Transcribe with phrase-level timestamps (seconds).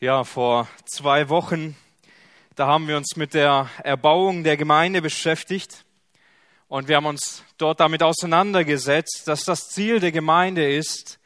[0.00, 1.76] Ja, vor zwei Wochen,
[2.56, 5.84] da haben wir uns mit der Erbauung der Gemeinde beschäftigt
[6.66, 11.20] und wir haben uns dort damit auseinandergesetzt, dass das Ziel der Gemeinde ist,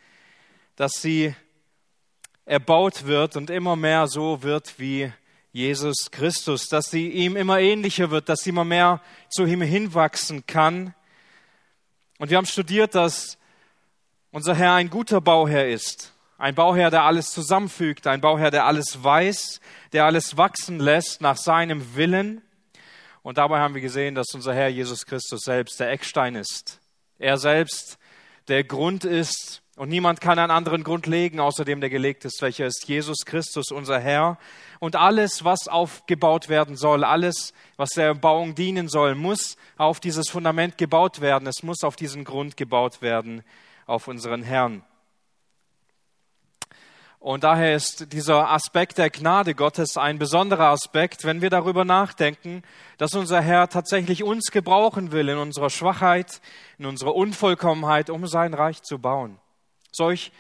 [0.77, 1.35] dass sie
[2.45, 5.11] erbaut wird und immer mehr so wird wie
[5.51, 9.01] Jesus Christus, dass sie ihm immer ähnlicher wird, dass sie immer mehr
[9.31, 10.95] zu ihm hinwachsen kann.
[12.19, 13.39] Und wir haben studiert, dass
[14.31, 19.03] unser Herr ein guter Bauherr ist ein Bauherr, der alles zusammenfügt, ein Bauherr, der alles
[19.03, 19.61] weiß,
[19.93, 22.43] der alles wachsen lässt nach seinem Willen.
[23.23, 26.81] Und dabei haben wir gesehen, dass unser Herr Jesus Christus selbst der Eckstein ist.
[27.19, 27.99] Er selbst
[28.47, 32.41] der Grund ist und niemand kann einen anderen Grund legen, außer dem, der gelegt ist,
[32.41, 34.39] welcher ist Jesus Christus, unser Herr.
[34.79, 40.29] Und alles, was aufgebaut werden soll, alles, was der Bauung dienen soll, muss auf dieses
[40.31, 41.49] Fundament gebaut werden.
[41.49, 43.43] Es muss auf diesen Grund gebaut werden,
[43.87, 44.83] auf unseren Herrn.
[47.21, 52.63] Und daher ist dieser Aspekt der Gnade Gottes ein besonderer Aspekt, wenn wir darüber nachdenken,
[52.97, 56.41] dass unser Herr tatsächlich uns gebrauchen will in unserer Schwachheit,
[56.79, 59.39] in unserer Unvollkommenheit, um sein Reich zu bauen.
[59.91, 60.31] Solch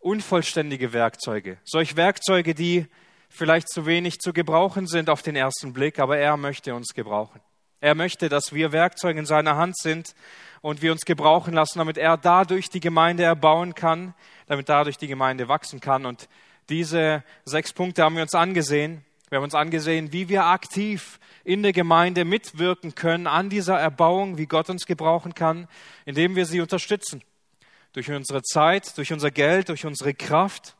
[0.00, 2.86] unvollständige Werkzeuge, solch Werkzeuge, die
[3.28, 7.40] vielleicht zu wenig zu gebrauchen sind auf den ersten Blick, aber er möchte uns gebrauchen.
[7.80, 10.14] Er möchte, dass wir Werkzeuge in seiner Hand sind
[10.60, 14.14] und wir uns gebrauchen lassen, damit er dadurch die Gemeinde erbauen kann,
[14.46, 16.04] damit dadurch die Gemeinde wachsen kann.
[16.04, 16.28] Und
[16.68, 19.04] diese sechs Punkte haben wir uns angesehen.
[19.30, 24.36] Wir haben uns angesehen, wie wir aktiv in der Gemeinde mitwirken können an dieser Erbauung,
[24.36, 25.66] wie Gott uns gebrauchen kann,
[26.04, 27.22] indem wir sie unterstützen.
[27.92, 30.76] Durch unsere Zeit, durch unser Geld, durch unsere Kraft,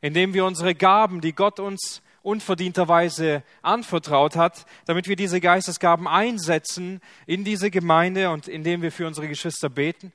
[0.00, 7.00] indem wir unsere Gaben, die Gott uns unverdienterweise anvertraut hat, damit wir diese Geistesgaben einsetzen
[7.26, 10.12] in diese Gemeinde und indem wir für unsere Geschwister beten,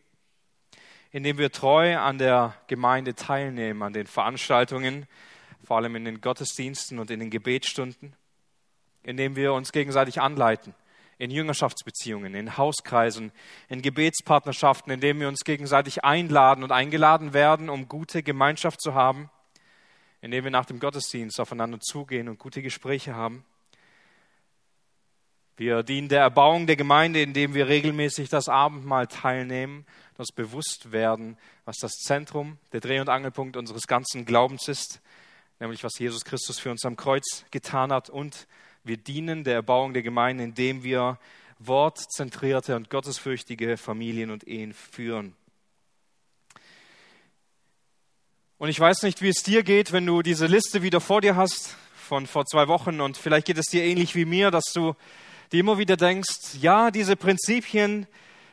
[1.12, 5.08] indem wir treu an der Gemeinde teilnehmen, an den Veranstaltungen,
[5.64, 8.16] vor allem in den Gottesdiensten und in den Gebetsstunden,
[9.02, 10.76] indem wir uns gegenseitig anleiten
[11.18, 13.32] in Jüngerschaftsbeziehungen, in Hauskreisen,
[13.70, 19.32] in Gebetspartnerschaften, indem wir uns gegenseitig einladen und eingeladen werden, um gute Gemeinschaft zu haben
[20.24, 23.44] indem wir nach dem Gottesdienst aufeinander zugehen und gute Gespräche haben.
[25.58, 29.86] Wir dienen der Erbauung der Gemeinde, indem wir regelmäßig das Abendmahl teilnehmen,
[30.16, 35.02] das Bewusstwerden, was das Zentrum, der Dreh- und Angelpunkt unseres ganzen Glaubens ist,
[35.60, 38.10] nämlich was Jesus Christus für uns am Kreuz getan hat.
[38.10, 38.48] Und
[38.86, 41.20] wir dienen der Erbauung der Gemeinde, indem wir
[41.60, 45.36] wortzentrierte und gottesfürchtige Familien und Ehen führen.
[48.58, 51.36] Und ich weiß nicht, wie es dir geht, wenn du diese Liste wieder vor dir
[51.36, 54.96] hast von vor zwei Wochen und vielleicht geht es dir ähnlich wie mir, dass du
[55.52, 58.08] dir immer wieder denkst, ja, diese Prinzipien,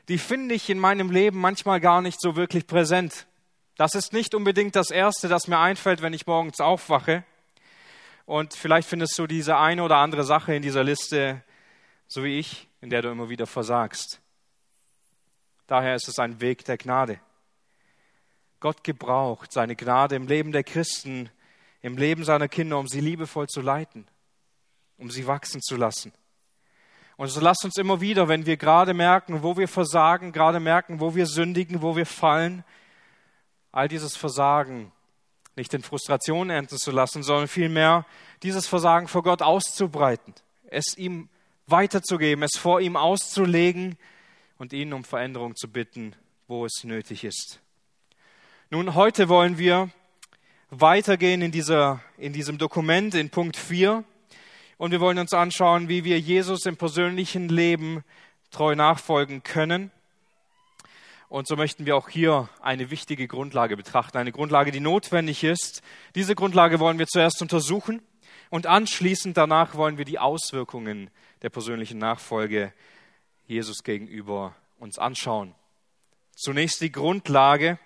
[0.09, 3.27] die finde ich in meinem Leben manchmal gar nicht so wirklich präsent.
[3.77, 7.25] Das ist nicht unbedingt das Erste, das mir einfällt, wenn ich morgens aufwache.
[8.27, 11.43] Und vielleicht findest du diese eine oder andere Sache in dieser Liste,
[12.06, 14.21] so wie ich, in der du immer wieder versagst.
[15.67, 17.21] Daher ist es ein Weg der Gnade.
[18.60, 21.31] Gott gebraucht seine Gnade im Leben der Christen,
[21.82, 24.06] im Leben seiner Kinder, um sie liebevoll zu leiten,
[24.98, 26.12] um sie wachsen zu lassen.
[27.16, 31.00] Und so lasst uns immer wieder, wenn wir gerade merken, wo wir versagen, gerade merken,
[31.00, 32.65] wo wir sündigen, wo wir fallen,
[33.72, 34.93] all dieses Versagen
[35.56, 38.06] nicht in Frustration enden zu lassen, sondern vielmehr
[38.43, 40.34] dieses Versagen vor Gott auszubreiten,
[40.65, 41.28] es ihm
[41.66, 43.97] weiterzugeben, es vor ihm auszulegen
[44.59, 46.16] und ihn um Veränderung zu bitten,
[46.49, 47.60] wo es nötig ist.
[48.72, 49.91] Nun, heute wollen wir
[50.70, 54.04] weitergehen in, dieser, in diesem Dokument in Punkt 4
[54.78, 58.04] und wir wollen uns anschauen, wie wir Jesus im persönlichen Leben
[58.53, 59.91] treu nachfolgen können.
[61.28, 65.82] Und so möchten wir auch hier eine wichtige Grundlage betrachten, eine Grundlage, die notwendig ist.
[66.14, 68.00] Diese Grundlage wollen wir zuerst untersuchen
[68.50, 71.10] und anschließend danach wollen wir die Auswirkungen
[71.42, 72.72] der persönlichen Nachfolge
[73.48, 75.56] Jesus gegenüber uns anschauen.
[76.37, 77.81] Zunächst die Grundlage.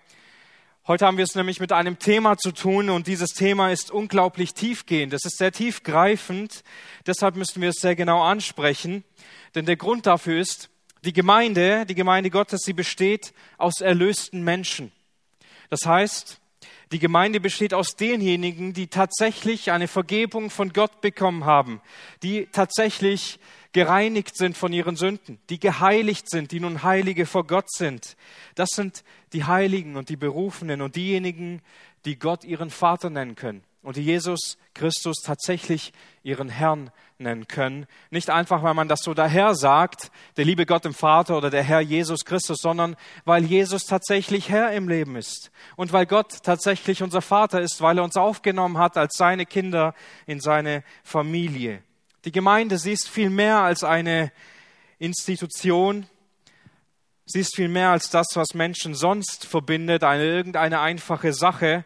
[0.86, 4.52] Heute haben wir es nämlich mit einem Thema zu tun und dieses Thema ist unglaublich
[4.52, 5.14] tiefgehend.
[5.14, 6.62] Es ist sehr tiefgreifend.
[7.06, 9.02] Deshalb müssen wir es sehr genau ansprechen.
[9.54, 10.68] Denn der Grund dafür ist,
[11.02, 14.92] die Gemeinde, die Gemeinde Gottes, sie besteht aus erlösten Menschen.
[15.70, 16.38] Das heißt,
[16.92, 21.80] die Gemeinde besteht aus denjenigen, die tatsächlich eine Vergebung von Gott bekommen haben,
[22.22, 23.38] die tatsächlich
[23.72, 28.16] gereinigt sind von ihren Sünden, die geheiligt sind, die nun Heilige vor Gott sind.
[28.54, 29.02] Das sind
[29.32, 31.60] die Heiligen und die Berufenen und diejenigen,
[32.04, 33.64] die Gott ihren Vater nennen können.
[33.84, 35.92] Und die Jesus Christus tatsächlich
[36.22, 37.86] ihren Herrn nennen können.
[38.10, 41.62] Nicht einfach, weil man das so daher sagt, der liebe Gott im Vater oder der
[41.62, 42.96] Herr Jesus Christus, sondern
[43.26, 47.98] weil Jesus tatsächlich Herr im Leben ist und weil Gott tatsächlich unser Vater ist, weil
[47.98, 49.94] er uns aufgenommen hat als seine Kinder
[50.26, 51.82] in seine Familie.
[52.24, 54.32] Die Gemeinde, sie ist viel mehr als eine
[54.98, 56.06] Institution,
[57.26, 61.84] sie ist viel mehr als das, was Menschen sonst verbindet, eine irgendeine einfache Sache,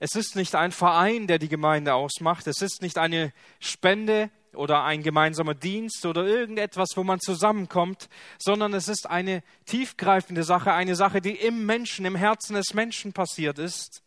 [0.00, 2.46] es ist nicht ein Verein, der die Gemeinde ausmacht.
[2.46, 8.08] Es ist nicht eine Spende oder ein gemeinsamer Dienst oder irgendetwas, wo man zusammenkommt,
[8.38, 13.12] sondern es ist eine tiefgreifende Sache, eine Sache, die im Menschen, im Herzen des Menschen
[13.12, 14.02] passiert ist.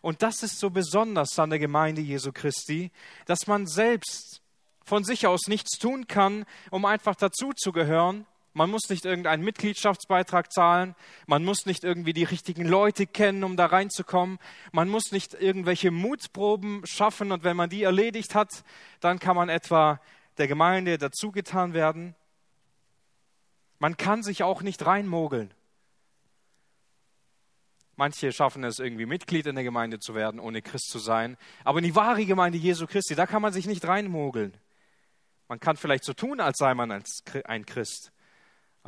[0.00, 2.90] Und das ist so besonders an der Gemeinde Jesu Christi,
[3.26, 4.40] dass man selbst
[4.84, 8.26] von sich aus nichts tun kann, um einfach dazuzugehören,
[8.58, 10.96] man muss nicht irgendeinen Mitgliedschaftsbeitrag zahlen.
[11.26, 14.38] Man muss nicht irgendwie die richtigen Leute kennen, um da reinzukommen.
[14.72, 18.64] Man muss nicht irgendwelche Mutproben schaffen und wenn man die erledigt hat,
[18.98, 20.00] dann kann man etwa
[20.38, 22.16] der Gemeinde dazugetan werden.
[23.78, 25.54] Man kann sich auch nicht reinmogeln.
[27.94, 31.36] Manche schaffen es irgendwie Mitglied in der Gemeinde zu werden, ohne Christ zu sein.
[31.62, 34.52] Aber in die wahre Gemeinde Jesu Christi, da kann man sich nicht reinmogeln.
[35.46, 38.10] Man kann vielleicht so tun, als sei man ein Christ.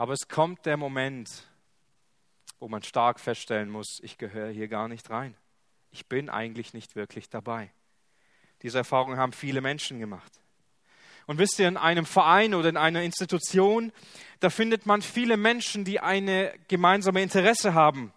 [0.01, 1.29] Aber es kommt der Moment,
[2.59, 5.37] wo man stark feststellen muss, ich gehöre hier gar nicht rein.
[5.91, 7.71] Ich bin eigentlich nicht wirklich dabei.
[8.63, 10.41] Diese Erfahrung haben viele Menschen gemacht.
[11.27, 13.93] Und wisst ihr, in einem Verein oder in einer Institution,
[14.39, 18.11] da findet man viele Menschen, die eine gemeinsame Interesse haben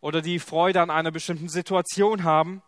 [0.00, 2.62] oder die Freude an einer bestimmten Situation haben.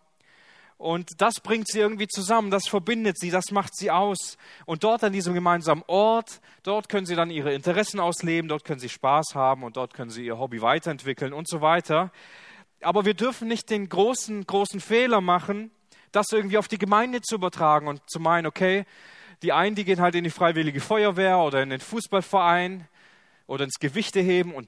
[0.81, 4.39] Und das bringt sie irgendwie zusammen, das verbindet sie, das macht sie aus.
[4.65, 8.81] Und dort an diesem gemeinsamen Ort, dort können sie dann ihre Interessen ausleben, dort können
[8.81, 12.11] sie Spaß haben und dort können sie ihr Hobby weiterentwickeln und so weiter.
[12.81, 15.71] Aber wir dürfen nicht den großen, großen Fehler machen,
[16.13, 18.87] das irgendwie auf die Gemeinde zu übertragen und zu meinen, okay,
[19.43, 22.89] die einen, die gehen halt in die freiwillige Feuerwehr oder in den Fußballverein
[23.47, 24.67] oder ins Gewichteheben und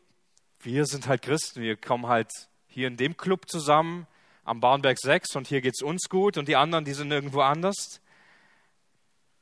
[0.60, 2.30] wir sind halt Christen, wir kommen halt
[2.66, 4.06] hier in dem Club zusammen
[4.44, 7.40] am Bahnberg 6 und hier geht es uns gut und die anderen, die sind irgendwo
[7.40, 8.00] anders.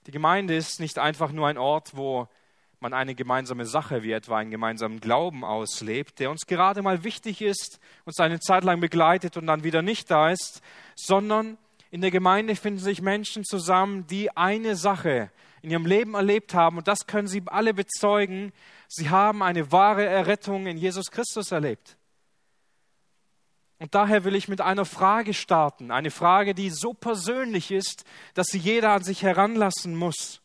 [0.06, 2.28] Die Gemeinde ist nicht einfach nur ein Ort, wo
[2.80, 7.42] man eine gemeinsame Sache wie etwa einen gemeinsamen Glauben auslebt, der uns gerade mal wichtig
[7.42, 10.62] ist, uns eine Zeit lang begleitet und dann wieder nicht da ist,
[10.96, 11.58] sondern
[11.90, 15.30] in der Gemeinde finden sich Menschen zusammen, die eine Sache
[15.60, 18.52] in ihrem Leben erlebt haben und das können sie alle bezeugen.
[18.88, 21.96] Sie haben eine wahre Errettung in Jesus Christus erlebt.
[23.80, 28.04] Und daher will ich mit einer Frage starten, eine Frage, die so persönlich ist,
[28.34, 30.42] dass sie jeder an sich heranlassen muss.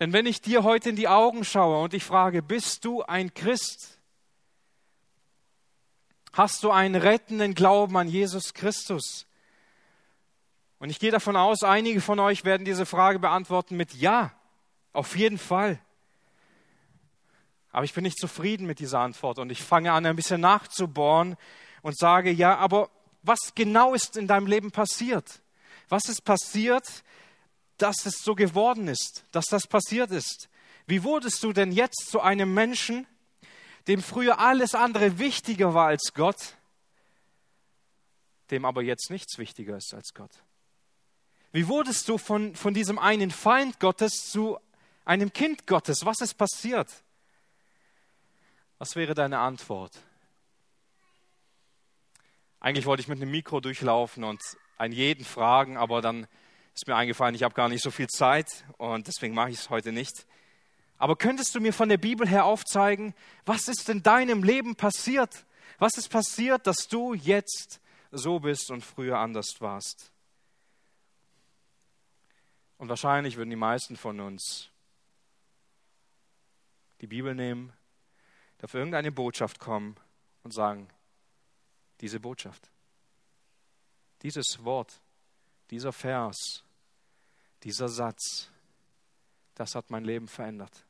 [0.00, 3.34] Denn wenn ich dir heute in die Augen schaue und ich frage, bist du ein
[3.34, 3.98] Christ?
[6.32, 9.26] Hast du einen rettenden Glauben an Jesus Christus?
[10.78, 14.32] Und ich gehe davon aus, einige von euch werden diese Frage beantworten mit Ja,
[14.94, 15.78] auf jeden Fall.
[17.72, 21.36] Aber ich bin nicht zufrieden mit dieser Antwort und ich fange an, ein bisschen nachzubohren,
[21.86, 22.90] und sage, ja, aber
[23.22, 25.40] was genau ist in deinem Leben passiert?
[25.88, 27.04] Was ist passiert,
[27.78, 30.48] dass es so geworden ist, dass das passiert ist?
[30.88, 33.06] Wie wurdest du denn jetzt zu einem Menschen,
[33.86, 36.56] dem früher alles andere wichtiger war als Gott,
[38.50, 40.32] dem aber jetzt nichts wichtiger ist als Gott?
[41.52, 44.58] Wie wurdest du von, von diesem einen Feind Gottes zu
[45.04, 46.04] einem Kind Gottes?
[46.04, 46.90] Was ist passiert?
[48.78, 49.92] Was wäre deine Antwort?
[52.66, 54.42] Eigentlich wollte ich mit einem Mikro durchlaufen und
[54.76, 56.26] einen jeden fragen, aber dann
[56.74, 59.70] ist mir eingefallen, ich habe gar nicht so viel Zeit und deswegen mache ich es
[59.70, 60.26] heute nicht.
[60.98, 65.46] Aber könntest du mir von der Bibel her aufzeigen, was ist in deinem Leben passiert?
[65.78, 67.80] Was ist passiert, dass du jetzt
[68.10, 70.10] so bist und früher anders warst?
[72.78, 74.70] Und wahrscheinlich würden die meisten von uns
[77.00, 77.72] die Bibel nehmen,
[78.60, 79.94] auf irgendeine Botschaft kommen
[80.42, 80.88] und sagen,
[82.00, 82.70] diese Botschaft.
[84.22, 85.00] Dieses Wort,
[85.70, 86.64] dieser Vers,
[87.62, 88.48] dieser Satz,
[89.54, 90.86] das hat mein Leben verändert.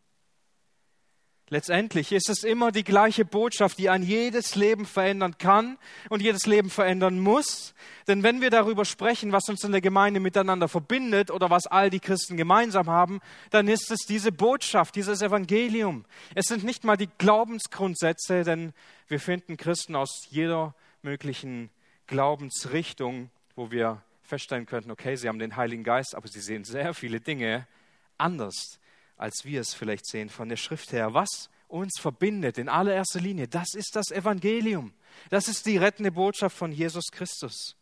[1.49, 6.45] Letztendlich ist es immer die gleiche Botschaft, die ein jedes Leben verändern kann und jedes
[6.47, 7.73] Leben verändern muss.
[8.09, 11.89] Denn wenn wir darüber sprechen, was uns in der Gemeinde miteinander verbindet oder was all
[11.89, 13.21] die Christen gemeinsam haben,
[13.51, 16.05] dann ist es diese Botschaft, dieses Evangelium.
[16.35, 18.73] Es sind nicht mal die Glaubensgrundsätze, denn
[19.07, 20.75] wir finden Christen aus jeder
[21.07, 21.71] möglichen
[22.09, 26.95] Glaubensrichtungen, wo wir feststellen könnten, okay, sie haben den Heiligen Geist, aber sie sehen sehr
[26.95, 27.69] viele Dinge
[28.19, 28.81] anders,
[29.17, 31.15] als wir es vielleicht sehen von der Schrift her.
[31.15, 34.93] Was uns verbindet in allererster Linie, das ist das Evangelium.
[35.31, 37.77] Das ist die rettende Botschaft von Jesus Christus.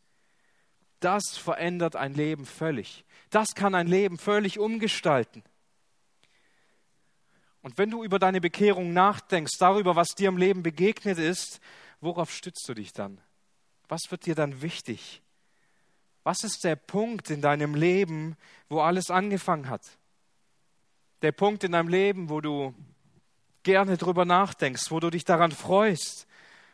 [1.00, 3.04] das verändert ein Leben völlig.
[3.30, 5.42] Das kann ein Leben völlig umgestalten.
[7.60, 11.60] Und wenn du über deine Bekehrung nachdenkst, darüber, was dir im Leben begegnet ist,
[12.04, 13.20] worauf stützt du dich dann?
[13.88, 15.22] Was wird dir dann wichtig?
[16.22, 18.36] Was ist der Punkt in deinem Leben,
[18.68, 19.82] wo alles angefangen hat?
[21.22, 22.74] Der Punkt in deinem Leben, wo du
[23.62, 26.26] gerne drüber nachdenkst, wo du dich daran freust,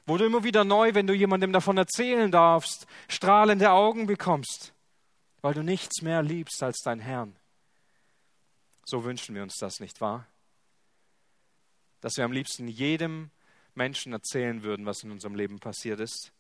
[0.07, 4.73] wo du immer wieder neu, wenn du jemandem davon erzählen darfst, strahlende Augen bekommst,
[5.41, 7.37] weil du nichts mehr liebst als dein Herrn.
[8.85, 10.27] So wünschen wir uns das, nicht wahr?
[12.01, 13.31] Dass wir am liebsten jedem
[13.75, 16.33] Menschen erzählen würden, was in unserem Leben passiert ist.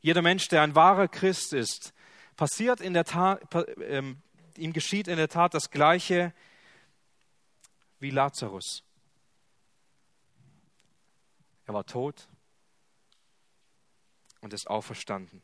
[0.00, 1.92] Jeder Mensch, der ein wahrer Christ ist,
[2.36, 4.02] passiert in der Tat, äh,
[4.56, 6.32] ihm geschieht in der Tat das Gleiche
[7.98, 8.82] wie Lazarus.
[11.66, 12.28] Er war tot
[14.40, 15.42] und ist auferstanden.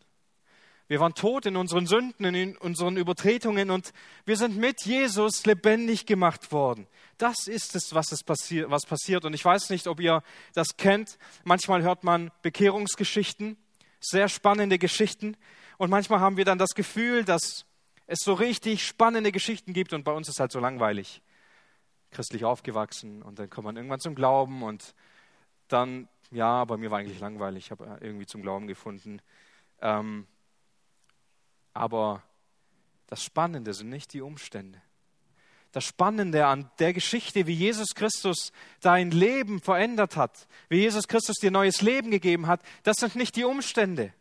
[0.88, 3.92] Wir waren tot in unseren Sünden, in unseren Übertretungen und
[4.24, 6.86] wir sind mit Jesus lebendig gemacht worden.
[7.18, 9.24] Das ist es, was, es passiert, was passiert.
[9.24, 10.22] Und ich weiß nicht, ob ihr
[10.54, 11.18] das kennt.
[11.42, 13.56] Manchmal hört man Bekehrungsgeschichten,
[14.00, 15.36] sehr spannende Geschichten.
[15.76, 17.66] Und manchmal haben wir dann das Gefühl, dass
[18.06, 21.20] es so richtig spannende Geschichten gibt und bei uns ist halt so langweilig.
[22.12, 24.94] Christlich aufgewachsen und dann kommt man irgendwann zum Glauben und
[25.66, 29.20] dann, ja, bei mir war eigentlich langweilig, ich habe irgendwie zum Glauben gefunden.
[29.80, 30.28] Ähm,
[31.76, 32.22] aber
[33.06, 34.80] das Spannende sind nicht die Umstände.
[35.72, 41.36] Das Spannende an der Geschichte, wie Jesus Christus dein Leben verändert hat, wie Jesus Christus
[41.36, 44.14] dir neues Leben gegeben hat, das sind nicht die Umstände.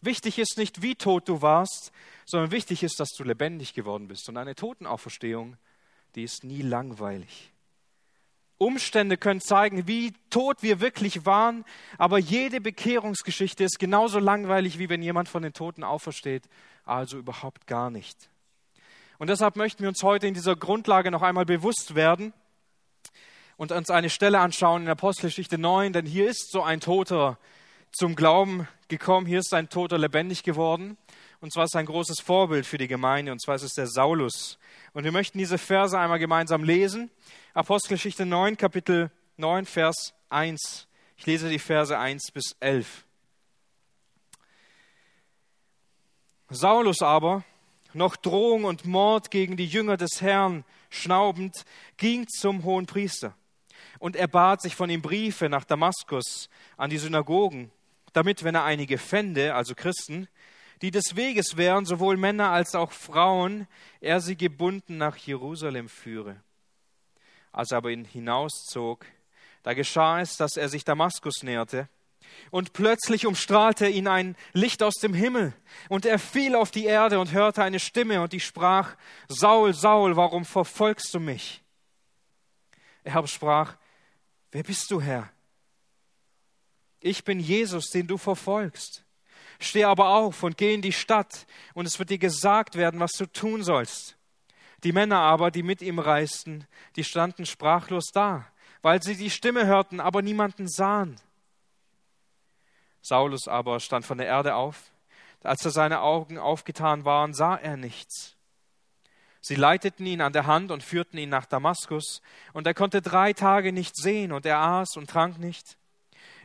[0.00, 1.90] Wichtig ist nicht, wie tot du warst,
[2.24, 4.28] sondern wichtig ist, dass du lebendig geworden bist.
[4.28, 5.56] Und eine Totenauferstehung,
[6.14, 7.50] die ist nie langweilig.
[8.60, 11.64] Umstände können zeigen, wie tot wir wirklich waren,
[11.96, 16.44] aber jede Bekehrungsgeschichte ist genauso langweilig, wie wenn jemand von den Toten aufersteht,
[16.84, 18.28] also überhaupt gar nicht.
[19.18, 22.34] Und deshalb möchten wir uns heute in dieser Grundlage noch einmal bewusst werden
[23.56, 27.38] und uns eine Stelle anschauen in Apostelgeschichte 9, denn hier ist so ein Toter
[27.92, 30.98] zum Glauben gekommen, hier ist ein Toter lebendig geworden.
[31.40, 34.58] Und zwar ist ein großes Vorbild für die Gemeinde, und zwar ist es der Saulus.
[34.92, 37.10] Und wir möchten diese Verse einmal gemeinsam lesen.
[37.54, 40.86] Apostelgeschichte 9, Kapitel 9, Vers 1.
[41.16, 43.06] Ich lese die Verse 1 bis 11.
[46.50, 47.42] Saulus aber,
[47.94, 51.64] noch Drohung und Mord gegen die Jünger des Herrn schnaubend,
[51.96, 53.34] ging zum hohen Priester.
[53.98, 57.70] Und er bat sich von ihm Briefe nach Damaskus an die Synagogen,
[58.12, 60.28] damit, wenn er einige fände, also Christen,
[60.82, 63.66] die des Weges wären, sowohl Männer als auch Frauen,
[64.00, 66.42] er sie gebunden nach Jerusalem führe.
[67.52, 69.04] Als er aber ihn hinauszog,
[69.62, 71.88] da geschah es, dass er sich Damaskus näherte,
[72.52, 75.52] und plötzlich umstrahlte ihn ein Licht aus dem Himmel,
[75.88, 78.96] und er fiel auf die Erde und hörte eine Stimme, und die sprach,
[79.28, 81.62] Saul, Saul, warum verfolgst du mich?
[83.02, 83.76] Er aber sprach,
[84.52, 85.30] Wer bist du, Herr?
[87.00, 89.04] Ich bin Jesus, den du verfolgst.
[89.60, 93.12] Steh aber auf und geh in die Stadt, und es wird dir gesagt werden, was
[93.12, 94.16] du tun sollst.
[94.82, 98.46] Die Männer aber, die mit ihm reisten, die standen sprachlos da,
[98.80, 101.20] weil sie die Stimme hörten, aber niemanden sahen.
[103.02, 104.90] Saulus aber stand von der Erde auf.
[105.42, 108.36] Als er seine Augen aufgetan waren, sah er nichts.
[109.42, 112.22] Sie leiteten ihn an der Hand und führten ihn nach Damaskus,
[112.54, 115.76] und er konnte drei Tage nicht sehen, und er aß und trank nicht.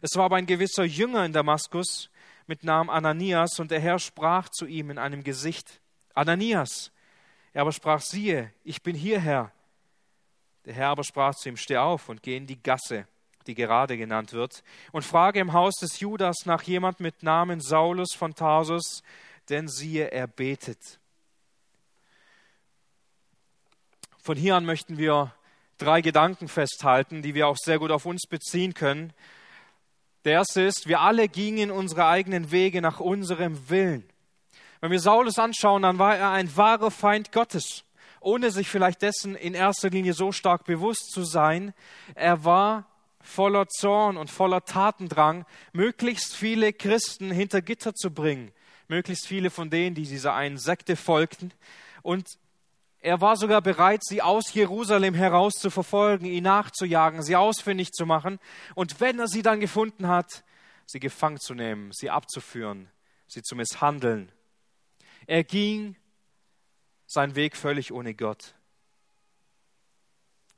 [0.02, 2.10] Es war aber ein gewisser Jünger in Damaskus
[2.48, 5.80] mit Namen Ananias, und der Herr sprach zu ihm in einem Gesicht,
[6.14, 6.92] Ananias.
[7.54, 9.52] Er aber sprach, siehe, ich bin hier, Herr.
[10.66, 13.08] Der Herr aber sprach zu ihm, steh auf und geh in die Gasse,
[13.48, 18.14] die gerade genannt wird, und frage im Haus des Judas nach jemand mit Namen Saulus
[18.16, 19.04] von Tarsus,
[19.50, 21.00] denn siehe, er betet.
[24.22, 25.34] Von hier an möchten wir
[25.78, 29.14] drei Gedanken festhalten, die wir auch sehr gut auf uns beziehen können.
[30.26, 34.04] Der erste ist, wir alle gingen unsere eigenen Wege nach unserem Willen.
[34.82, 37.84] Wenn wir Saulus anschauen, dann war er ein wahrer Feind Gottes,
[38.22, 41.76] ohne sich vielleicht dessen in erster Linie so stark bewusst zu sein.
[42.16, 42.90] Er war
[43.22, 48.52] voller Zorn und voller Tatendrang, möglichst viele Christen hinter Gitter zu bringen,
[48.88, 51.54] möglichst viele von denen, die dieser einen Sekte folgten.
[52.02, 52.40] Und
[53.06, 58.08] er war sogar bereit, sie aus Jerusalem heraus zu verfolgen, ihn nachzujagen, sie ausfindig zu
[58.08, 58.40] machen
[58.74, 60.44] und wenn er sie dann gefunden hat,
[60.88, 62.90] sie gefangen zu nehmen, sie abzuführen,
[63.28, 64.32] sie zu misshandeln.
[65.28, 65.96] Er ging
[67.06, 68.56] seinen Weg völlig ohne Gott.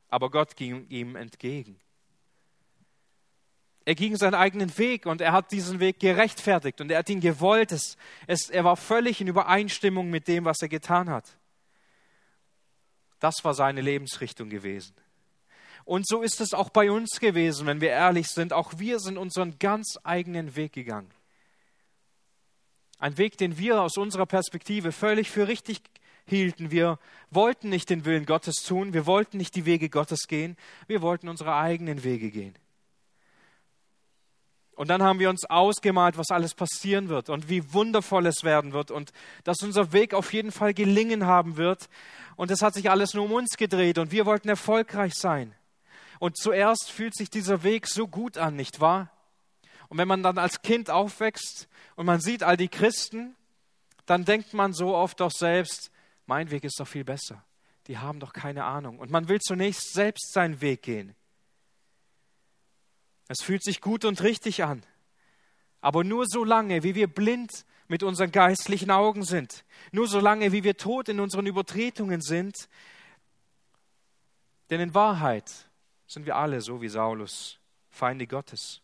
[0.07, 1.81] Aber Gott ging ihm entgegen.
[3.83, 7.19] er ging seinen eigenen Weg und er hat diesen Weg gerechtfertigt und er hat ihn
[7.19, 7.73] gewollt.
[7.73, 11.36] Es, es, er war völlig in Übereinstimmung mit dem, was er getan hat.
[13.19, 14.93] Das war seine Lebensrichtung gewesen.
[15.85, 18.51] Und so ist es auch bei uns gewesen, wenn wir ehrlich sind.
[18.51, 21.09] Auch wir sind unseren ganz eigenen Weg gegangen.
[22.99, 25.81] Ein Weg, den wir aus unserer Perspektive völlig für richtig
[26.25, 26.71] hielten.
[26.71, 30.57] Wir wollten nicht den Willen Gottes tun, wir wollten nicht die Wege Gottes gehen,
[30.87, 32.55] wir wollten unsere eigenen Wege gehen.
[34.77, 38.73] Und dann haben wir uns ausgemalt, was alles passieren wird und wie wundervoll es werden
[38.73, 39.11] wird und
[39.43, 41.89] dass unser Weg auf jeden Fall gelingen haben wird.
[42.35, 45.55] Und es hat sich alles nur um uns gedreht und wir wollten erfolgreich sein.
[46.19, 49.09] Und zuerst fühlt sich dieser Weg so gut an, nicht wahr?
[49.87, 53.35] Und wenn man dann als Kind aufwächst und man sieht all die Christen,
[54.05, 55.89] dann denkt man so oft doch selbst,
[56.27, 57.43] mein Weg ist doch viel besser.
[57.87, 58.99] Die haben doch keine Ahnung.
[58.99, 61.15] Und man will zunächst selbst seinen Weg gehen.
[63.27, 64.83] Es fühlt sich gut und richtig an.
[65.81, 70.51] Aber nur so lange, wie wir blind mit unseren geistlichen Augen sind, nur so lange,
[70.51, 72.67] wie wir tot in unseren Übertretungen sind,
[74.69, 75.49] denn in Wahrheit
[76.07, 78.81] sind wir alle so wie Saulus, Feinde Gottes,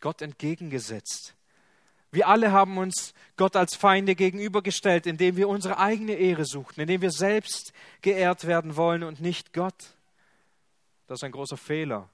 [0.00, 1.34] Gott entgegengesetzt.
[2.10, 7.02] Wir alle haben uns Gott als Feinde gegenübergestellt, indem wir unsere eigene Ehre suchten, indem
[7.02, 9.94] wir selbst geehrt werden wollen und nicht Gott.
[11.06, 12.08] Das ist ein großer Fehler,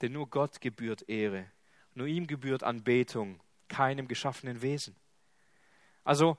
[0.00, 1.46] denn nur Gott gebührt Ehre,
[1.94, 4.96] nur ihm gebührt Anbetung, keinem geschaffenen Wesen.
[6.04, 6.38] Also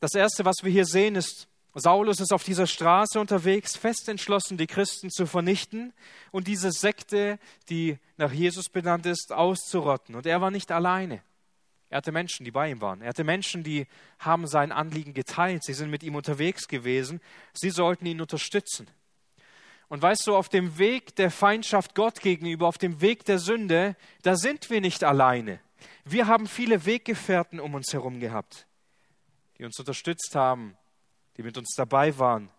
[0.00, 4.56] das Erste, was wir hier sehen, ist, Saulus ist auf dieser Straße unterwegs, fest entschlossen,
[4.56, 5.92] die Christen zu vernichten
[6.30, 7.38] und diese Sekte,
[7.68, 10.14] die nach Jesus benannt ist, auszurotten.
[10.14, 11.22] Und er war nicht alleine.
[11.88, 13.02] Er hatte Menschen, die bei ihm waren.
[13.02, 13.86] Er hatte Menschen, die
[14.18, 15.64] haben sein Anliegen geteilt.
[15.64, 17.20] Sie sind mit ihm unterwegs gewesen.
[17.52, 18.88] Sie sollten ihn unterstützen.
[19.88, 23.96] Und weißt du, auf dem Weg der Feindschaft Gott gegenüber, auf dem Weg der Sünde,
[24.22, 25.60] da sind wir nicht alleine.
[26.04, 28.66] Wir haben viele Weggefährten um uns herum gehabt,
[29.58, 30.76] die uns unterstützt haben,
[31.36, 32.50] die mit uns dabei waren.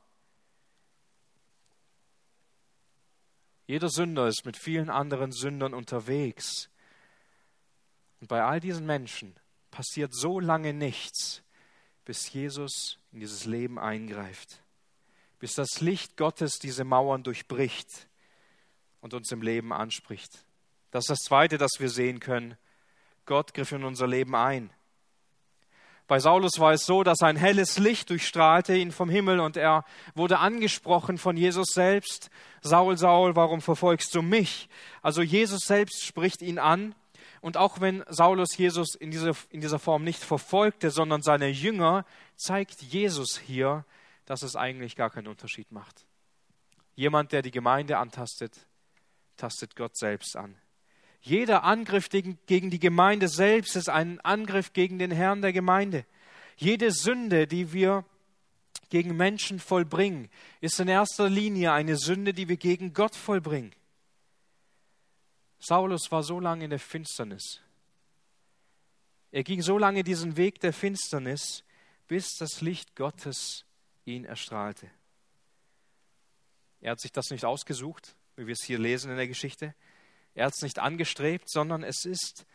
[3.67, 6.69] Jeder Sünder ist mit vielen anderen Sündern unterwegs.
[8.21, 9.35] Und bei all diesen Menschen
[9.71, 11.43] passiert so lange nichts,
[12.05, 14.61] bis Jesus in dieses Leben eingreift,
[15.45, 18.07] bis das Licht Gottes diese Mauern durchbricht
[18.99, 20.43] und uns im Leben anspricht.
[20.89, 22.57] Das ist das Zweite, das wir sehen können.
[23.27, 24.71] Gott griff in unser Leben ein.
[26.07, 29.85] Bei Saulus war es so, dass ein helles Licht durchstrahlte ihn vom Himmel und er
[30.15, 32.31] wurde angesprochen von Jesus selbst.
[32.61, 34.67] Saul, Saul, warum verfolgst du mich?
[35.03, 36.95] Also Jesus selbst spricht ihn an
[37.39, 42.03] und auch wenn Saulus Jesus in dieser, in dieser Form nicht verfolgte, sondern seine Jünger,
[42.35, 43.85] zeigt Jesus hier,
[44.25, 46.05] dass es eigentlich gar keinen Unterschied macht.
[46.95, 48.67] Jemand, der die Gemeinde antastet,
[49.37, 50.55] tastet Gott selbst an.
[51.21, 56.05] Jeder Angriff gegen, die Gemeinde selbst ist ein Angriff gegen den Herrn der Gemeinde.
[56.55, 58.05] Jede Sünde, die wir
[58.89, 60.29] gegen Menschen vollbringen,
[60.61, 63.73] ist in erster Linie eine Sünde, die wir gegen Gott vollbringen.
[65.59, 67.61] Saulus war so lange in der Finsternis.
[69.31, 71.63] Er ging so lange diesen Weg der Finsternis,
[72.07, 73.65] bis das Licht Gottes
[74.05, 74.89] ihn erstrahlte.
[76.81, 79.73] Er hat sich das nicht ausgesucht, wie wir es hier lesen in der Geschichte.
[80.35, 82.45] Er hat es nicht angestrebt, sondern es ist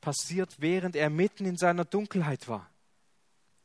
[0.00, 2.70] passiert, während er mitten in seiner Dunkelheit war.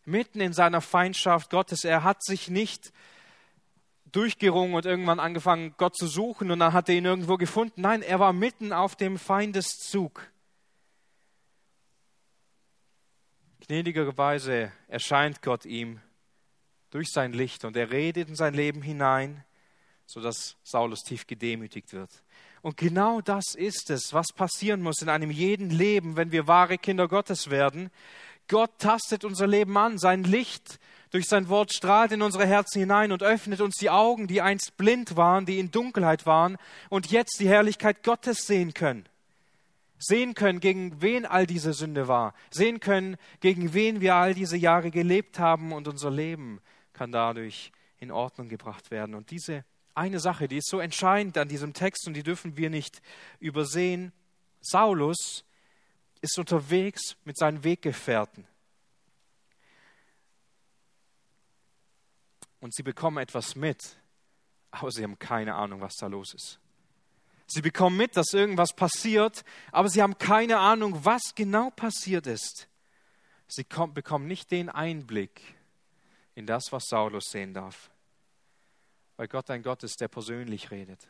[0.06, 1.84] Mitten in seiner Feindschaft Gottes.
[1.84, 2.94] Er hat sich nicht
[4.12, 7.82] durchgerungen und irgendwann angefangen, Gott zu suchen und dann hat er ihn irgendwo gefunden.
[7.82, 10.32] Nein, er war mitten auf dem Feindeszug.
[13.60, 16.00] Gnädigerweise erscheint Gott ihm
[16.98, 19.44] durch sein Licht und er redet in sein Leben hinein,
[20.08, 22.10] sodass Saulus tief gedemütigt wird.
[22.64, 26.80] Und genau das ist es, was passieren muss in einem jeden Leben, wenn wir wahre
[26.80, 27.92] Kinder Gottes werden.
[28.48, 30.80] Gott tastet unser Leben an, sein Licht
[31.12, 34.76] durch sein Wort strahlt in unsere Herzen hinein und öffnet uns die Augen, die einst
[34.76, 36.58] blind waren, die in Dunkelheit waren
[36.90, 39.08] und jetzt die Herrlichkeit Gottes sehen können.
[40.00, 42.34] Sehen können, gegen wen all diese Sünde war.
[42.50, 46.60] Sehen können, gegen wen wir all diese Jahre gelebt haben und unser Leben
[46.98, 49.16] kann dadurch in Ordnung gebracht werden.
[49.16, 52.70] Und diese eine Sache, die ist so entscheidend an diesem Text und die dürfen wir
[52.70, 53.02] nicht
[53.40, 54.12] übersehen.
[54.62, 55.46] Saulus
[56.22, 58.48] ist unterwegs mit seinen Weggefährten.
[62.60, 63.98] und sie bekommen etwas mit,
[64.72, 66.60] aber sie haben keine Ahnung, was da los ist.
[67.46, 72.68] Sie bekommen mit, dass irgendwas passiert, aber sie haben keine Ahnung, was genau passiert ist.
[73.48, 75.56] Sie bekommen nicht den Einblick
[76.38, 77.90] in das, was Saulus sehen darf.
[79.16, 81.10] Weil Gott ein Gott ist, der persönlich redet.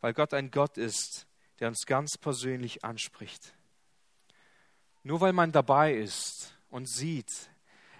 [0.00, 1.28] Weil Gott ein Gott ist,
[1.60, 3.54] der uns ganz persönlich anspricht.
[5.04, 7.30] Nur weil man dabei ist und sieht,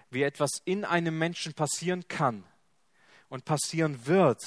[0.09, 2.43] wie etwas in einem Menschen passieren kann
[3.29, 4.43] und passieren wird,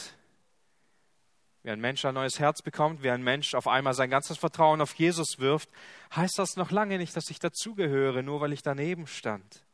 [1.62, 4.82] wie ein Mensch ein neues Herz bekommt, wie ein Mensch auf einmal sein ganzes Vertrauen
[4.82, 5.70] auf Jesus wirft,
[6.14, 9.64] heißt das noch lange nicht, dass ich dazugehöre, nur weil ich daneben stand.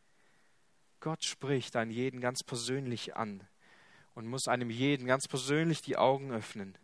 [1.06, 3.46] Gott spricht einen jeden ganz persönlich an
[4.16, 6.76] und muss einem jeden ganz persönlich die Augen öffnen.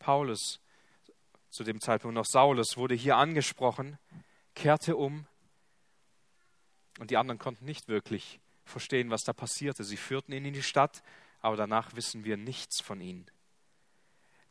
[0.00, 0.58] Paulus,
[1.50, 3.96] zu dem Zeitpunkt noch Saulus, wurde hier angesprochen,
[4.56, 5.24] kehrte um
[6.98, 9.84] und die anderen konnten nicht wirklich verstehen, was da passierte.
[9.84, 11.04] Sie führten ihn in die Stadt,
[11.42, 13.30] aber danach wissen wir nichts von ihnen.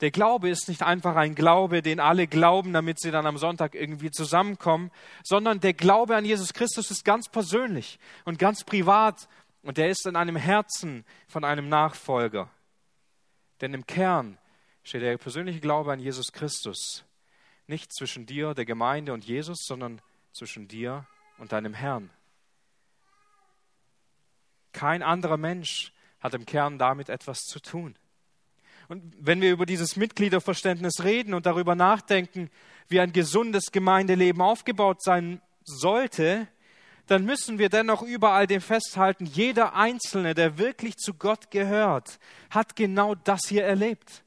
[0.04, 3.74] Der Glaube ist nicht einfach ein Glaube, den alle glauben, damit sie dann am Sonntag
[3.74, 4.92] irgendwie zusammenkommen,
[5.24, 9.30] sondern der Glaube an Jesus Christus ist ganz persönlich und ganz privat
[9.62, 12.50] und der ist in einem Herzen von einem Nachfolger.
[13.62, 14.38] Denn im Kern
[14.84, 17.06] steht der persönliche Glaube an Jesus Christus
[17.68, 20.02] nicht zwischen dir, der Gemeinde und Jesus, sondern
[20.34, 21.06] zwischen dir
[21.38, 22.10] und deinem Herrn.
[24.74, 27.96] Kein anderer Mensch hat im Kern damit etwas zu tun.
[28.94, 32.52] Und wenn wir über dieses Mitgliederverständnis reden und darüber nachdenken,
[32.90, 36.48] wie ein gesundes Gemeindeleben aufgebaut sein sollte,
[37.08, 42.20] dann müssen wir dennoch überall dem festhalten, jeder Einzelne, der wirklich zu Gott gehört,
[42.52, 44.24] hat genau das hier erlebt.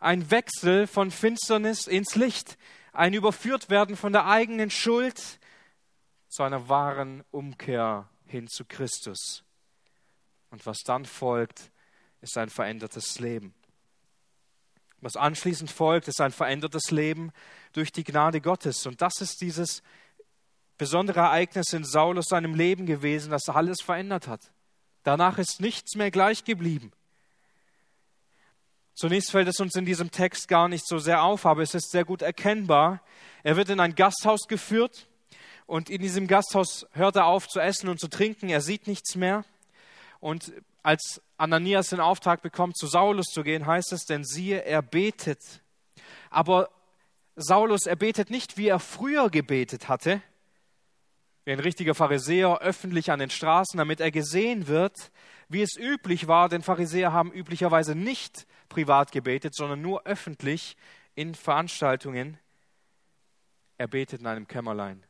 [0.00, 2.58] Ein Wechsel von Finsternis ins Licht,
[2.92, 5.38] ein Überführtwerden von der eigenen Schuld
[6.28, 9.44] zu einer wahren Umkehr hin zu Christus.
[10.50, 11.70] Und was dann folgt,
[12.20, 13.54] ist ein verändertes Leben.
[15.00, 17.32] Was anschließend folgt, ist ein verändertes Leben
[17.72, 18.86] durch die Gnade Gottes.
[18.86, 19.82] Und das ist dieses
[20.78, 24.40] besondere Ereignis in Saulus seinem Leben gewesen, das alles verändert hat.
[25.02, 26.92] Danach ist nichts mehr gleich geblieben.
[28.94, 31.90] Zunächst fällt es uns in diesem Text gar nicht so sehr auf, aber es ist
[31.90, 33.02] sehr gut erkennbar.
[33.42, 35.06] Er wird in ein Gasthaus geführt
[35.66, 38.48] und in diesem Gasthaus hört er auf zu essen und zu trinken.
[38.48, 39.44] Er sieht nichts mehr.
[40.18, 40.52] Und
[40.86, 45.40] als Ananias den Auftrag bekommt, zu Saulus zu gehen, heißt es, denn siehe, er betet.
[46.30, 46.70] Aber
[47.34, 50.22] Saulus, er betet nicht, wie er früher gebetet hatte,
[51.44, 55.10] wie ein richtiger Pharisäer öffentlich an den Straßen, damit er gesehen wird,
[55.48, 60.76] wie es üblich war, denn Pharisäer haben üblicherweise nicht privat gebetet, sondern nur öffentlich
[61.16, 62.38] in Veranstaltungen.
[63.76, 65.04] Er betet in einem Kämmerlein,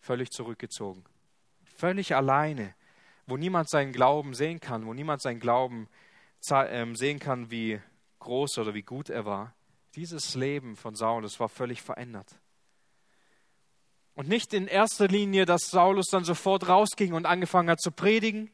[0.00, 1.04] völlig zurückgezogen,
[1.76, 2.74] völlig alleine
[3.30, 5.88] wo niemand seinen Glauben sehen kann, wo niemand seinen Glauben
[6.50, 7.80] ähm, sehen kann, wie
[8.18, 9.54] groß oder wie gut er war.
[9.94, 12.38] Dieses Leben von Saulus war völlig verändert.
[14.14, 18.50] Und nicht in erster Linie, dass Saulus dann sofort rausging und angefangen hat zu predigen,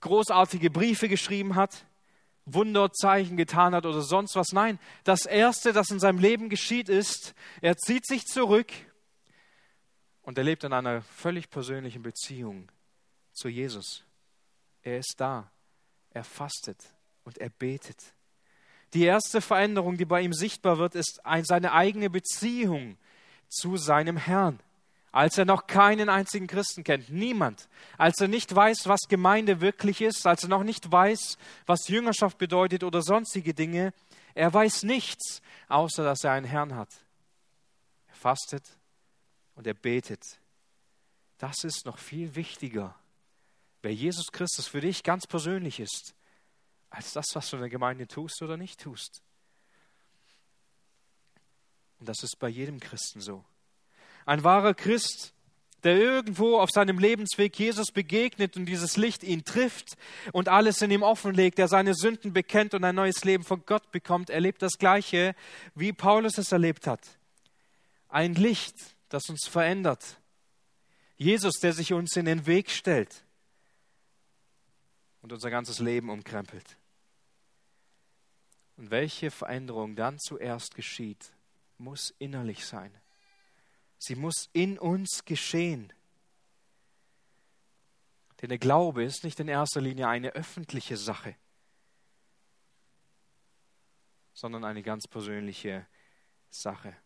[0.00, 1.86] großartige Briefe geschrieben hat,
[2.46, 4.48] Wunderzeichen getan hat oder sonst was.
[4.52, 8.72] Nein, das Erste, das in seinem Leben geschieht, ist, er zieht sich zurück
[10.22, 12.70] und er lebt in einer völlig persönlichen Beziehung
[13.40, 14.04] zu Jesus.
[14.82, 15.50] Er ist da.
[16.10, 16.78] Er fastet
[17.24, 18.14] und er betet.
[18.92, 22.98] Die erste Veränderung, die bei ihm sichtbar wird, ist seine eigene Beziehung
[23.48, 24.60] zu seinem Herrn.
[25.12, 30.00] Als er noch keinen einzigen Christen kennt, niemand, als er nicht weiß, was Gemeinde wirklich
[30.02, 33.92] ist, als er noch nicht weiß, was Jüngerschaft bedeutet oder sonstige Dinge,
[34.34, 36.90] er weiß nichts, außer dass er einen Herrn hat.
[38.06, 38.64] Er fastet
[39.56, 40.22] und er betet.
[41.38, 42.99] Das ist noch viel wichtiger
[43.82, 46.14] wer Jesus Christus für dich ganz persönlich ist,
[46.90, 49.22] als das, was du in der Gemeinde tust oder nicht tust.
[51.98, 53.44] Und das ist bei jedem Christen so.
[54.26, 55.34] Ein wahrer Christ,
[55.82, 59.96] der irgendwo auf seinem Lebensweg Jesus begegnet und dieses Licht ihn trifft
[60.32, 63.90] und alles in ihm offenlegt, der seine Sünden bekennt und ein neues Leben von Gott
[63.92, 65.34] bekommt, erlebt das Gleiche,
[65.74, 67.00] wie Paulus es erlebt hat.
[68.08, 68.76] Ein Licht,
[69.08, 70.18] das uns verändert.
[71.16, 73.24] Jesus, der sich uns in den Weg stellt
[75.22, 76.76] und unser ganzes Leben umkrempelt.
[78.76, 81.32] Und welche Veränderung dann zuerst geschieht,
[81.76, 82.92] muss innerlich sein.
[83.98, 85.92] Sie muss in uns geschehen.
[88.40, 91.36] Denn der Glaube ist nicht in erster Linie eine öffentliche Sache,
[94.32, 95.86] sondern eine ganz persönliche
[96.48, 96.96] Sache.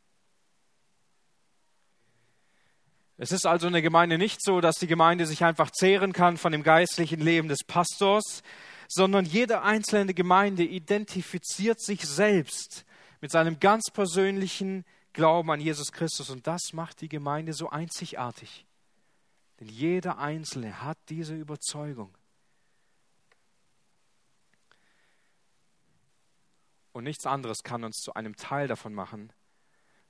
[3.17, 6.37] Es ist also in der Gemeinde nicht so, dass die Gemeinde sich einfach zehren kann
[6.37, 8.43] von dem geistlichen Leben des Pastors,
[8.89, 12.85] sondern jede einzelne Gemeinde identifiziert sich selbst
[13.21, 18.67] mit seinem ganz persönlichen Glauben an Jesus Christus und das macht die Gemeinde so einzigartig.
[19.61, 22.13] Denn jeder Einzelne hat diese Überzeugung.
[26.93, 29.33] Und nichts anderes kann uns zu einem Teil davon machen,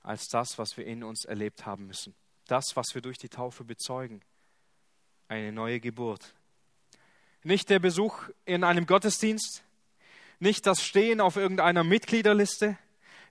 [0.01, 2.15] als das, was wir in uns erlebt haben müssen.
[2.47, 4.21] Das, was wir durch die Taufe bezeugen.
[5.27, 6.35] Eine neue Geburt.
[7.43, 9.63] Nicht der Besuch in einem Gottesdienst,
[10.39, 12.77] nicht das Stehen auf irgendeiner Mitgliederliste,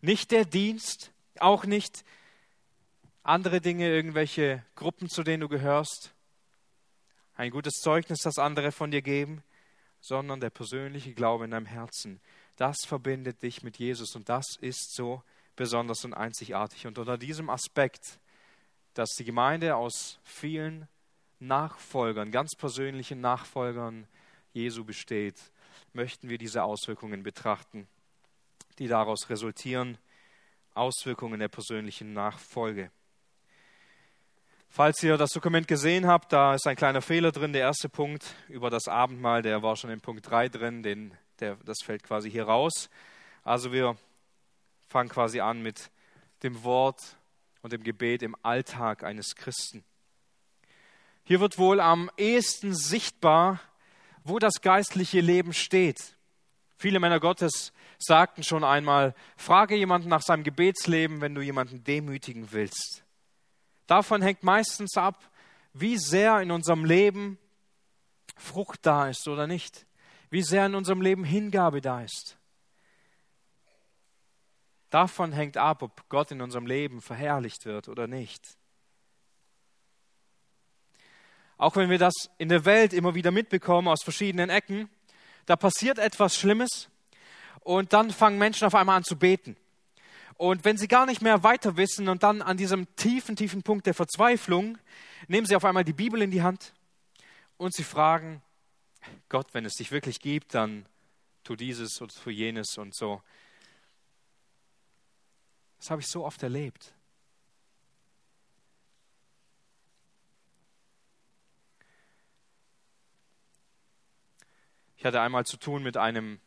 [0.00, 2.05] nicht der Dienst, auch nicht
[3.22, 6.12] andere Dinge, irgendwelche Gruppen, zu denen du gehörst,
[7.37, 9.42] ein gutes Zeugnis, das andere von dir geben,
[10.00, 12.20] sondern der persönliche Glaube in deinem Herzen.
[12.57, 15.22] Das verbindet dich mit Jesus und das ist so
[15.57, 16.87] besonders und einzigartig.
[16.87, 18.20] Und unter diesem Aspekt,
[18.95, 20.89] dass die Gemeinde aus vielen
[21.41, 24.07] Nachfolgern, ganz persönlichen Nachfolgern
[24.53, 25.37] Jesu besteht,
[25.93, 27.87] möchten wir diese Auswirkungen betrachten,
[28.79, 29.99] die daraus resultieren,
[30.75, 32.91] Auswirkungen der persönlichen Nachfolge.
[34.69, 37.53] Falls ihr das Dokument gesehen habt, da ist ein kleiner Fehler drin.
[37.53, 41.57] Der erste Punkt über das Abendmahl, der war schon in Punkt 3 drin, den, der,
[41.65, 42.91] das fällt quasi hier raus.
[43.45, 43.97] Also wir
[44.89, 45.91] fangen quasi an mit
[46.43, 47.17] dem Wort
[47.64, 49.85] und dem Gebet im Alltag eines Christen.
[51.24, 53.59] Hier wird wohl am ehesten sichtbar,
[54.22, 56.14] wo das geistliche Leben steht.
[56.77, 62.53] Viele Männer Gottes sagten schon einmal, frage jemanden nach seinem Gebetsleben, wenn du jemanden demütigen
[62.53, 63.03] willst.
[63.87, 65.31] Davon hängt meistens ab,
[65.72, 67.38] wie sehr in unserem Leben
[68.37, 69.87] Frucht da ist oder nicht,
[70.29, 72.37] wie sehr in unserem Leben Hingabe da ist.
[74.95, 78.57] Davon hängt ab, ob Gott in unserem Leben verherrlicht wird oder nicht.
[81.57, 84.89] Auch wenn wir das in der Welt immer wieder mitbekommen aus verschiedenen Ecken,
[85.47, 86.89] da passiert etwas Schlimmes
[87.59, 89.57] und dann fangen Menschen auf einmal an zu beten.
[90.35, 93.87] Und wenn sie gar nicht mehr weiter wissen und dann an diesem tiefen, tiefen Punkt
[93.87, 94.79] der Verzweiflung,
[95.27, 96.73] nehmen sie auf einmal die Bibel in die Hand
[97.57, 98.43] und sie fragen,
[99.29, 100.87] Gott, wenn es dich wirklich gibt, dann
[101.43, 103.23] tu dieses oder tu jenes und so.
[105.85, 106.94] Das habe ich so oft erlebt.
[114.97, 116.40] Ich hatte einmal zu tun mit einem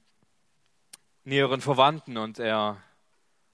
[1.23, 2.81] näheren Verwandten und er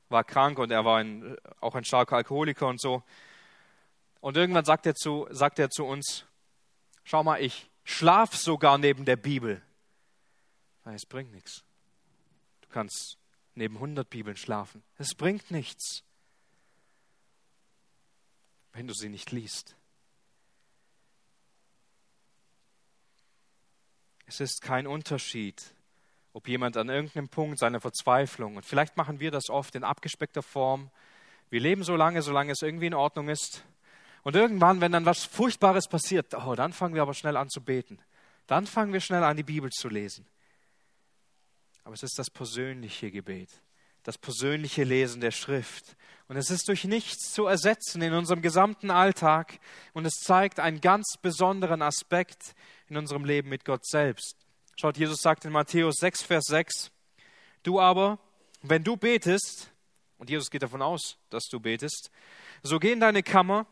[0.07, 3.03] war krank und er war ein, auch ein starker Alkoholiker und so.
[4.21, 6.25] Und irgendwann sagt er zu, sagt er zu uns,
[7.03, 9.61] schau mal, ich schlaf sogar neben der Bibel.
[10.85, 11.65] Es bringt nichts.
[12.61, 13.17] Du kannst
[13.55, 14.83] neben 100 Bibeln schlafen.
[14.97, 16.03] Es bringt nichts,
[18.73, 19.75] wenn du sie nicht liest.
[24.25, 25.61] Es ist kein Unterschied,
[26.33, 30.41] ob jemand an irgendeinem Punkt seiner Verzweiflung, und vielleicht machen wir das oft in abgespeckter
[30.41, 30.89] Form,
[31.53, 33.63] wir leben so lange, solange es irgendwie in Ordnung ist.
[34.23, 37.61] Und irgendwann, wenn dann was Furchtbares passiert, oh, dann fangen wir aber schnell an zu
[37.61, 37.99] beten.
[38.47, 40.25] Dann fangen wir schnell an, die Bibel zu lesen.
[41.83, 43.49] Aber es ist das persönliche Gebet,
[44.03, 45.95] das persönliche Lesen der Schrift.
[46.27, 49.59] Und es ist durch nichts zu ersetzen in unserem gesamten Alltag.
[49.93, 52.55] Und es zeigt einen ganz besonderen Aspekt
[52.87, 54.37] in unserem Leben mit Gott selbst.
[54.79, 56.91] Schaut, Jesus sagt in Matthäus 6, Vers 6,
[57.61, 58.19] du aber,
[58.61, 59.69] wenn du betest,
[60.17, 62.09] und Jesus geht davon aus, dass du betest,
[62.63, 63.67] so geh in deine Kammer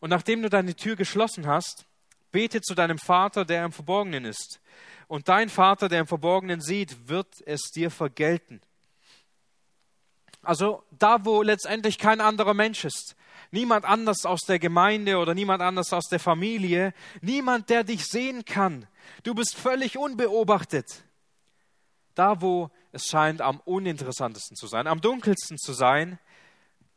[0.00, 1.86] und nachdem du deine Tür geschlossen hast,
[2.30, 4.60] bete zu deinem Vater, der im Verborgenen ist.
[5.08, 8.60] Und dein Vater, der im Verborgenen sieht, wird es dir vergelten.
[10.42, 13.16] Also da, wo letztendlich kein anderer Mensch ist,
[13.50, 16.92] niemand anders aus der Gemeinde oder niemand anders aus der Familie,
[17.22, 18.86] niemand, der dich sehen kann.
[19.22, 21.04] Du bist völlig unbeobachtet.
[22.14, 26.18] Da, wo es scheint am uninteressantesten zu sein, am dunkelsten zu sein,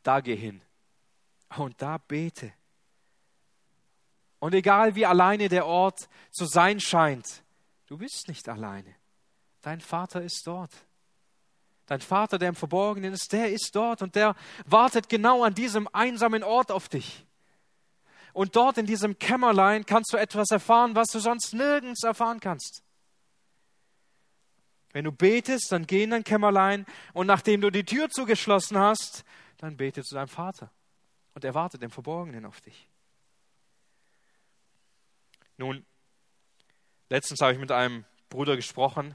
[0.02, 0.60] da geh hin.
[1.56, 2.52] Und da bete.
[4.38, 7.41] Und egal wie alleine der Ort zu sein scheint,
[7.92, 8.96] du bist nicht alleine.
[9.60, 10.72] Dein Vater ist dort.
[11.84, 15.86] Dein Vater, der im Verborgenen ist, der ist dort und der wartet genau an diesem
[15.92, 17.26] einsamen Ort auf dich.
[18.32, 22.82] Und dort in diesem Kämmerlein kannst du etwas erfahren, was du sonst nirgends erfahren kannst.
[24.94, 29.22] Wenn du betest, dann geh in dein Kämmerlein und nachdem du die Tür zugeschlossen hast,
[29.58, 30.70] dann bete zu deinem Vater.
[31.34, 32.88] Und er wartet im Verborgenen auf dich.
[35.58, 35.84] Nun,
[37.12, 39.14] letztens habe ich mit einem Bruder gesprochen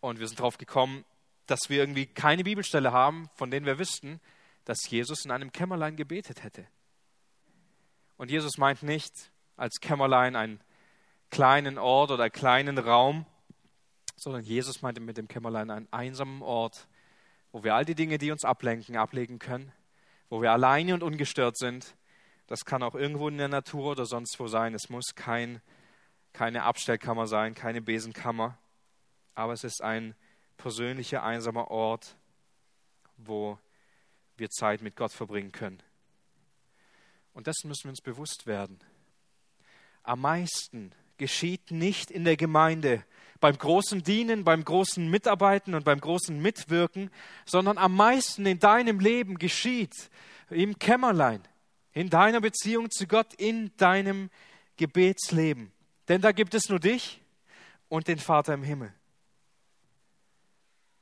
[0.00, 1.04] und wir sind darauf gekommen,
[1.46, 4.20] dass wir irgendwie keine Bibelstelle haben, von denen wir wüssten,
[4.64, 6.64] dass Jesus in einem Kämmerlein gebetet hätte.
[8.18, 10.60] Und Jesus meint nicht als Kämmerlein einen
[11.30, 13.26] kleinen Ort oder einen kleinen Raum,
[14.14, 16.86] sondern Jesus meinte mit dem Kämmerlein einen einsamen Ort,
[17.50, 19.72] wo wir all die Dinge, die uns ablenken, ablegen können,
[20.28, 21.96] wo wir alleine und ungestört sind.
[22.46, 24.72] Das kann auch irgendwo in der Natur oder sonst wo sein.
[24.72, 25.60] Es muss kein,
[26.38, 28.56] keine Abstellkammer sein, keine Besenkammer,
[29.34, 30.14] aber es ist ein
[30.56, 32.14] persönlicher, einsamer Ort,
[33.16, 33.58] wo
[34.36, 35.82] wir Zeit mit Gott verbringen können.
[37.34, 38.78] Und dessen müssen wir uns bewusst werden.
[40.04, 43.04] Am meisten geschieht nicht in der Gemeinde,
[43.40, 47.10] beim großen Dienen, beim großen Mitarbeiten und beim großen Mitwirken,
[47.46, 50.08] sondern am meisten in deinem Leben geschieht
[50.50, 51.42] im Kämmerlein,
[51.94, 54.30] in deiner Beziehung zu Gott, in deinem
[54.76, 55.72] Gebetsleben.
[56.08, 57.22] Denn da gibt es nur dich
[57.88, 58.92] und den Vater im Himmel.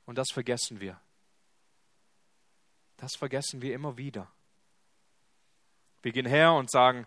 [0.05, 0.99] Und das vergessen wir.
[2.97, 4.27] Das vergessen wir immer wieder.
[6.01, 7.05] Wir gehen her und sagen,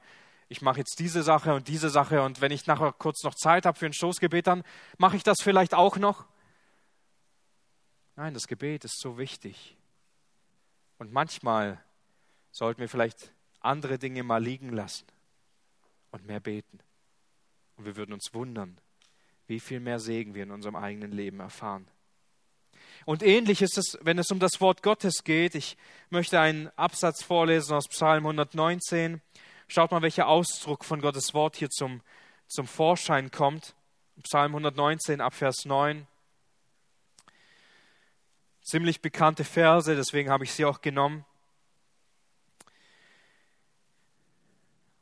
[0.49, 3.67] ich mache jetzt diese Sache und diese Sache und wenn ich nachher kurz noch Zeit
[3.67, 4.65] habe für ein Stoßgebet, dann
[4.99, 6.27] mache ich das vielleicht auch noch.
[8.17, 9.77] Nein, das Gebet ist so wichtig.
[10.99, 11.83] Und manchmal
[12.51, 15.07] sollten wir vielleicht andere Dinge mal liegen lassen
[16.11, 16.81] und mehr beten.
[17.81, 18.77] Und wir würden uns wundern,
[19.47, 21.89] wie viel mehr Segen wir in unserem eigenen Leben erfahren.
[23.07, 25.55] Und ähnlich ist es, wenn es um das Wort Gottes geht.
[25.55, 25.79] Ich
[26.11, 29.23] möchte einen Absatz vorlesen aus Psalm 119.
[29.67, 32.03] Schaut mal, welcher Ausdruck von Gottes Wort hier zum,
[32.49, 33.75] zum Vorschein kommt.
[34.25, 36.07] Psalm 119 ab Vers 9.
[38.61, 41.25] Ziemlich bekannte Verse, deswegen habe ich sie auch genommen.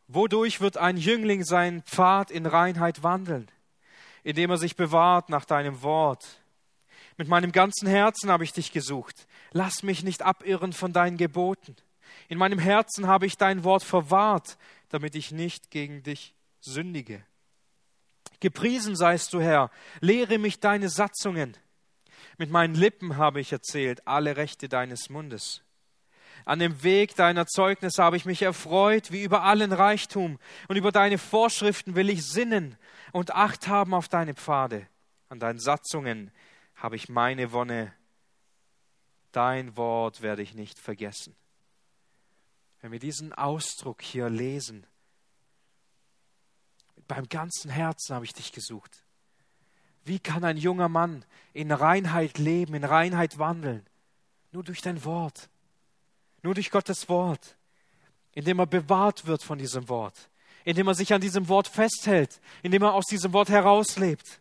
[0.09, 3.51] Wodurch wird ein Jüngling seinen Pfad in Reinheit wandeln?
[4.25, 6.43] Indem er sich bewahrt nach deinem Wort.
[7.19, 9.27] Mit meinem ganzen Herzen habe ich dich gesucht.
[9.53, 11.77] Lass mich nicht abirren von deinen Geboten.
[12.29, 14.57] In meinem Herzen habe ich dein Wort verwahrt,
[14.89, 17.23] damit ich nicht gegen dich sündige.
[18.41, 21.57] Gepriesen seist du, Herr, lehre mich deine Satzungen.
[22.39, 25.63] Mit meinen Lippen habe ich erzählt alle Rechte deines Mundes.
[26.45, 30.93] An dem Weg deiner Zeugnisse habe ich mich erfreut, wie über allen Reichtum, und über
[30.93, 32.77] deine Vorschriften will ich sinnen
[33.13, 34.87] und Acht haben auf deine Pfade.
[35.29, 36.31] An deinen Satzungen
[36.75, 37.93] habe ich meine Wonne.
[39.33, 41.37] Dein Wort werde ich nicht vergessen.
[42.81, 44.87] Wenn wir diesen Ausdruck hier lesen,
[47.09, 49.05] beim ganzen Herzen habe ich dich gesucht.
[50.05, 53.87] Wie kann ein junger Mann in Reinheit leben, in Reinheit wandeln?
[54.53, 55.51] Nur durch dein Wort,
[56.43, 57.57] nur durch Gottes Wort,
[58.33, 60.29] indem er bewahrt wird von diesem Wort,
[60.65, 64.41] indem er sich an diesem Wort festhält, indem er aus diesem Wort herauslebt.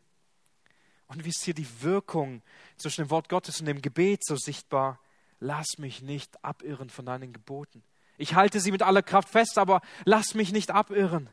[1.08, 2.42] Und wie ist hier die Wirkung
[2.76, 5.00] zwischen dem Wort Gottes und dem Gebet so sichtbar?
[5.40, 7.84] Lass mich nicht abirren von deinen Geboten.
[8.18, 11.30] Ich halte sie mit aller Kraft fest, aber lass mich nicht abirren.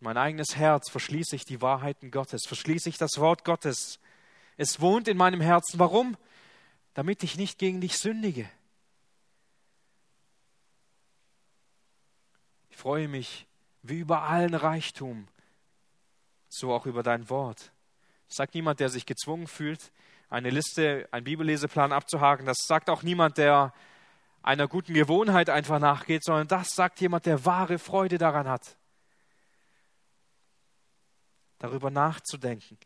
[0.00, 3.98] Mein eigenes Herz verschließe ich die Wahrheiten Gottes, verschließe ich das Wort Gottes.
[4.56, 5.78] Es wohnt in meinem Herzen.
[5.78, 6.16] Warum?
[6.94, 8.48] Damit ich nicht gegen dich sündige.
[12.70, 13.46] Ich freue mich
[13.82, 15.28] wie über allen Reichtum,
[16.48, 17.72] so auch über dein Wort.
[18.26, 19.92] sagt niemand, der sich gezwungen fühlt,
[20.28, 22.46] eine Liste, einen Bibelleseplan abzuhaken.
[22.46, 23.72] Das sagt auch niemand, der
[24.42, 28.76] einer guten Gewohnheit einfach nachgeht, sondern das sagt jemand, der wahre Freude daran hat.
[31.58, 32.76] Darüber nachzudenken,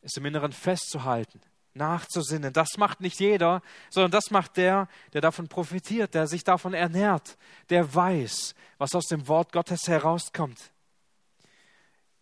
[0.00, 1.40] es im Inneren festzuhalten,
[1.76, 2.52] nachzusinnen.
[2.52, 7.36] Das macht nicht jeder, sondern das macht der, der davon profitiert, der sich davon ernährt,
[7.70, 10.72] der weiß, was aus dem Wort Gottes herauskommt.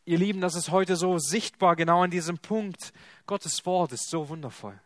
[0.05, 2.93] Ihr Lieben, das ist heute so sichtbar, genau an diesem Punkt.
[3.27, 4.79] Gottes Wort ist so wundervoll.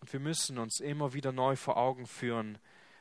[0.00, 2.58] Und wir müssen uns immer wieder neu vor Augen führen,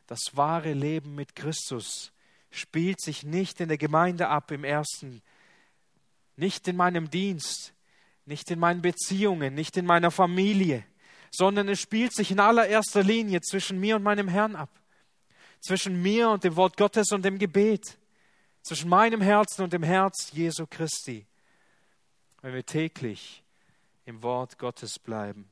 [0.07, 2.11] das wahre Leben mit Christus
[2.55, 5.21] spielt sich nicht in der Gemeinde ab im ersten,
[6.35, 7.73] nicht in meinem Dienst,
[8.25, 10.83] nicht in meinen Beziehungen, nicht in meiner Familie,
[11.31, 14.69] sondern es spielt sich in allererster Linie zwischen mir und meinem Herrn ab,
[15.59, 17.97] zwischen mir und dem Wort Gottes und dem Gebet,
[18.61, 21.25] zwischen meinem Herzen und dem Herz Jesu Christi,
[22.41, 23.43] wenn wir täglich
[24.05, 25.49] im Wort Gottes bleiben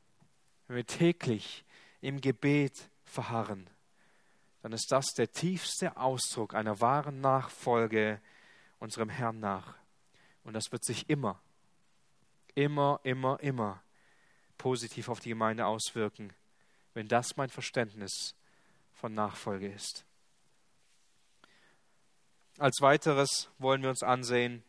[0.67, 1.63] wenn wir täglich
[2.01, 3.69] im Gebet verharren,
[4.61, 8.21] dann ist das der tiefste Ausdruck einer wahren Nachfolge
[8.79, 9.75] unserem Herrn nach.
[10.43, 11.39] Und das wird sich immer,
[12.55, 13.81] immer, immer, immer
[14.57, 16.33] positiv auf die Gemeinde auswirken,
[16.93, 18.35] wenn das mein Verständnis
[18.93, 20.05] von Nachfolge ist.
[22.59, 24.63] Als weiteres wollen wir uns ansehen,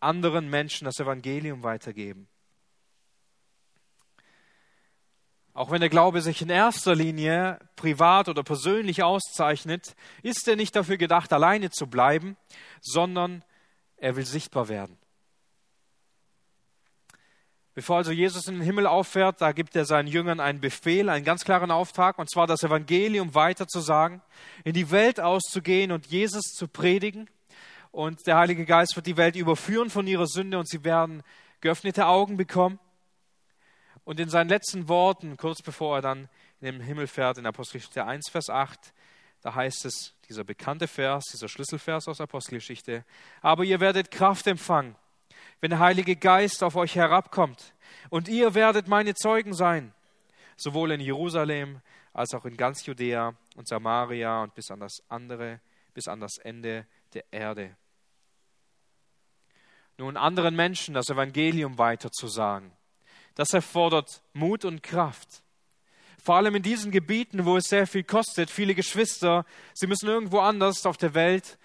[0.00, 2.28] anderen Menschen das Evangelium weitergeben.
[5.54, 10.76] Auch wenn der Glaube sich in erster Linie privat oder persönlich auszeichnet, ist er nicht
[10.76, 12.36] dafür gedacht, alleine zu bleiben,
[12.82, 13.42] sondern
[13.96, 14.98] er will sichtbar werden.
[17.76, 21.26] Bevor also Jesus in den Himmel auffährt, da gibt er seinen Jüngern einen Befehl, einen
[21.26, 24.22] ganz klaren Auftrag, und zwar das Evangelium weiterzusagen,
[24.64, 27.28] in die Welt auszugehen und Jesus zu predigen.
[27.90, 31.22] Und der Heilige Geist wird die Welt überführen von ihrer Sünde und sie werden
[31.60, 32.78] geöffnete Augen bekommen
[34.04, 36.30] Und in seinen letzten Worten, kurz bevor er dann
[36.62, 38.94] in den Himmel fährt, in Apostelgeschichte 1, Vers 8,
[39.42, 43.04] da heißt es, dieser bekannte Vers, dieser Schlüsselvers aus Apostelgeschichte,
[43.42, 44.96] aber ihr werdet Kraft empfangen,
[45.60, 47.74] wenn der Heilige Geist auf euch herabkommt,
[48.10, 49.92] und ihr werdet meine Zeugen sein,
[50.56, 51.80] sowohl in Jerusalem
[52.12, 55.60] als auch in ganz Judäa und Samaria und bis an das andere,
[55.92, 57.76] bis an das Ende der Erde.
[59.98, 62.72] Nun anderen Menschen das Evangelium weiterzusagen,
[63.34, 65.42] das erfordert Mut und Kraft.
[66.22, 69.44] Vor allem in diesen Gebieten, wo es sehr viel kostet, viele Geschwister,
[69.74, 71.58] sie müssen irgendwo anders auf der Welt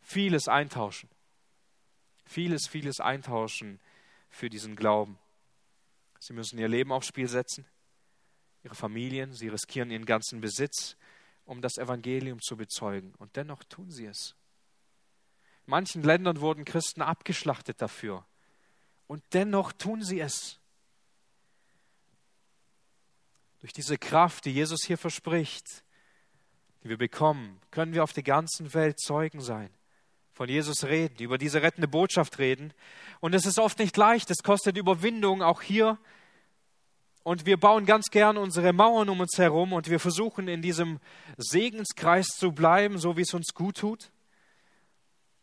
[0.00, 1.08] vieles eintauschen.
[2.26, 3.80] Vieles, vieles eintauschen
[4.28, 5.18] für diesen Glauben.
[6.18, 7.64] Sie müssen ihr Leben aufs Spiel setzen,
[8.64, 10.96] ihre Familien, sie riskieren ihren ganzen Besitz,
[11.44, 13.14] um das Evangelium zu bezeugen.
[13.18, 14.34] Und dennoch tun sie es.
[15.66, 18.26] In manchen Ländern wurden Christen abgeschlachtet dafür.
[19.06, 20.58] Und dennoch tun sie es.
[23.60, 25.84] Durch diese Kraft, die Jesus hier verspricht,
[26.82, 29.70] die wir bekommen, können wir auf der ganzen Welt Zeugen sein,
[30.36, 32.74] von Jesus reden, über diese rettende Botschaft reden.
[33.20, 35.96] Und es ist oft nicht leicht, es kostet Überwindung, auch hier.
[37.22, 41.00] Und wir bauen ganz gern unsere Mauern um uns herum und wir versuchen in diesem
[41.38, 44.10] Segenskreis zu bleiben, so wie es uns gut tut.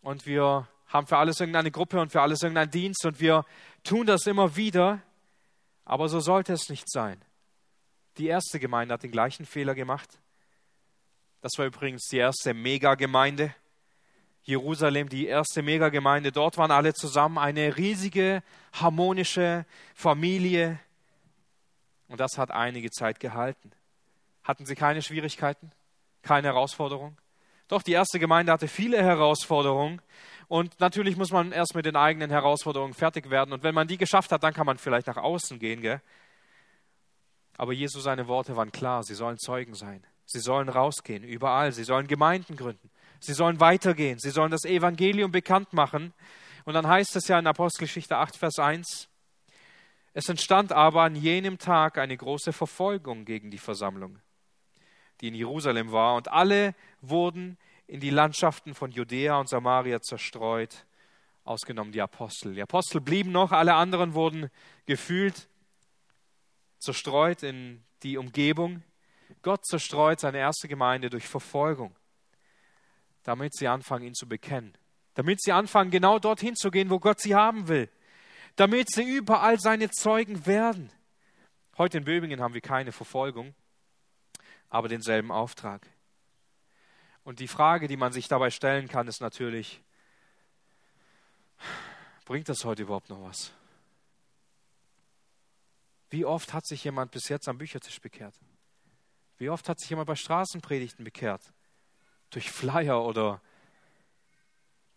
[0.01, 3.45] Und wir haben für alles irgendeine Gruppe und für alles irgendeinen Dienst und wir
[3.83, 5.01] tun das immer wieder.
[5.85, 7.19] Aber so sollte es nicht sein.
[8.19, 10.19] Die erste Gemeinde hat den gleichen Fehler gemacht.
[11.41, 13.55] Das war übrigens die erste Megagemeinde.
[14.43, 16.31] Jerusalem, die erste Megagemeinde.
[16.31, 19.65] Dort waren alle zusammen eine riesige, harmonische
[19.95, 20.79] Familie.
[22.09, 23.71] Und das hat einige Zeit gehalten.
[24.43, 25.71] Hatten sie keine Schwierigkeiten?
[26.21, 27.17] Keine Herausforderung?
[27.69, 30.01] Doch, die erste Gemeinde hatte viele Herausforderungen.
[30.49, 33.53] Und natürlich muss man erst mit den eigenen Herausforderungen fertig werden.
[33.53, 35.81] Und wenn man die geschafft hat, dann kann man vielleicht nach außen gehen.
[35.81, 36.01] Gell?
[37.57, 40.05] Aber Jesus seine Worte waren klar, sie sollen Zeugen sein.
[40.25, 41.71] Sie sollen rausgehen, überall.
[41.71, 42.89] Sie sollen Gemeinden gründen.
[43.23, 44.19] Sie sollen weitergehen.
[44.19, 46.13] Sie sollen das Evangelium bekannt machen.
[46.65, 49.09] Und dann heißt es ja in Apostelgeschichte 8, Vers 1,
[50.13, 54.19] es entstand aber an jenem Tag eine große Verfolgung gegen die Versammlung,
[55.19, 57.57] die in Jerusalem war, und alle wurden
[57.87, 60.85] in die Landschaften von Judäa und Samaria zerstreut,
[61.43, 62.53] ausgenommen die Apostel.
[62.53, 64.49] Die Apostel blieben noch, alle anderen wurden
[64.85, 65.49] gefühlt
[66.77, 68.83] zerstreut in die Umgebung.
[69.41, 71.95] Gott zerstreut seine erste Gemeinde durch Verfolgung,
[73.23, 74.73] damit sie anfangen, ihn zu bekennen.
[75.15, 77.89] Damit sie anfangen, genau dorthin zu gehen, wo Gott sie haben will.
[78.55, 80.91] Damit sie überall seine Zeugen werden.
[81.77, 83.55] Heute in Böbingen haben wir keine Verfolgung,
[84.69, 85.87] aber denselben Auftrag.
[87.23, 89.81] Und die Frage, die man sich dabei stellen kann, ist natürlich,
[92.25, 93.51] bringt das heute überhaupt noch was?
[96.09, 98.35] Wie oft hat sich jemand bis jetzt am Büchertisch bekehrt?
[99.37, 101.41] Wie oft hat sich jemand bei Straßenpredigten bekehrt?
[102.33, 103.41] Durch Flyer oder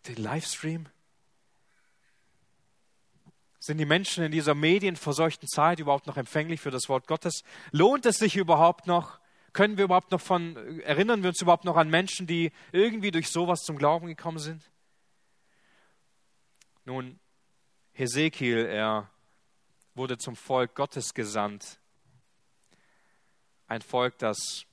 [0.06, 0.88] den Livestream?
[3.58, 7.42] Sind die Menschen in dieser medienverseuchten Zeit überhaupt noch empfänglich für das Wort Gottes?
[7.72, 9.18] Lohnt es sich überhaupt noch?
[9.52, 13.28] Können wir überhaupt noch von, erinnern wir uns überhaupt noch an Menschen, die irgendwie durch
[13.28, 14.70] sowas zum Glauben gekommen sind?
[16.84, 17.18] Nun,
[17.92, 19.10] Hesekiel, er
[19.94, 21.80] wurde zum Volk Gottes gesandt.
[23.66, 24.64] Ein Volk, das,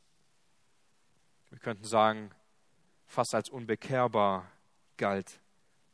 [1.49, 2.30] wir könnten sagen,
[3.14, 4.51] fast als unbekehrbar
[4.97, 5.39] galt.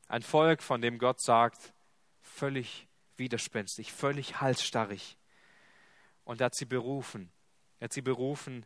[0.08, 1.74] Ein Volk, von dem Gott sagt,
[2.22, 5.18] völlig widerspenstig, völlig halsstarrig.
[6.24, 7.32] Und er hat sie berufen.
[7.80, 8.66] Er hat sie berufen,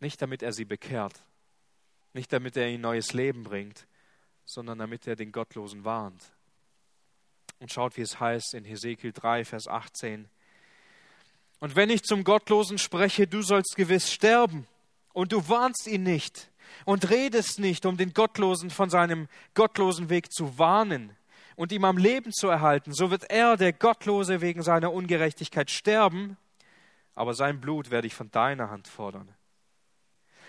[0.00, 1.14] nicht damit er sie bekehrt,
[2.12, 3.86] nicht damit er ihnen neues Leben bringt,
[4.44, 6.32] sondern damit er den Gottlosen warnt.
[7.60, 10.28] Und schaut, wie es heißt in Hesekiel 3, Vers 18.
[11.60, 14.66] Und wenn ich zum Gottlosen spreche, du sollst gewiss sterben,
[15.12, 16.50] und du warnst ihn nicht
[16.84, 21.16] und redest nicht, um den Gottlosen von seinem gottlosen Weg zu warnen
[21.56, 26.36] und ihm am Leben zu erhalten, so wird er, der Gottlose, wegen seiner Ungerechtigkeit sterben,
[27.14, 29.28] aber sein Blut werde ich von deiner Hand fordern.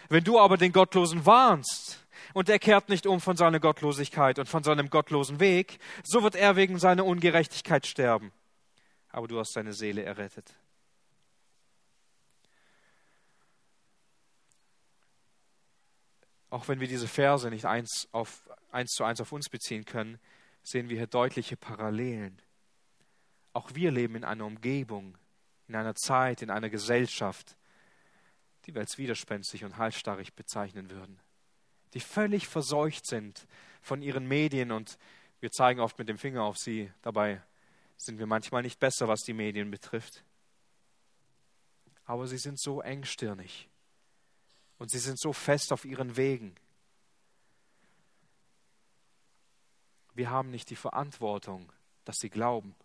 [0.09, 2.03] Wenn du aber den Gottlosen warnst,
[2.33, 6.35] und er kehrt nicht um von seiner Gottlosigkeit und von seinem gottlosen Weg, so wird
[6.35, 8.31] er wegen seiner Ungerechtigkeit sterben.
[9.09, 10.53] Aber du hast seine Seele errettet.
[16.53, 20.19] Auch wenn wir diese Verse nicht eins, auf, eins zu eins auf uns beziehen können,
[20.61, 22.39] sehen wir hier deutliche Parallelen.
[23.53, 25.17] Auch wir leben in einer Umgebung,
[25.67, 27.57] in einer Zeit, in einer Gesellschaft,
[28.65, 31.19] die wir als widerspenstig und halsstarrig bezeichnen würden
[31.93, 33.45] die völlig verseucht sind
[33.81, 34.97] von ihren Medien und
[35.39, 36.91] wir zeigen oft mit dem Finger auf sie.
[37.01, 37.41] Dabei
[37.97, 40.23] sind wir manchmal nicht besser, was die Medien betrifft.
[42.05, 43.69] Aber sie sind so engstirnig
[44.83, 46.53] und sie sind so fest auf ihren Wegen.
[50.13, 51.71] Wir haben nicht die Verantwortung,
[52.03, 52.75] dass sie glauben.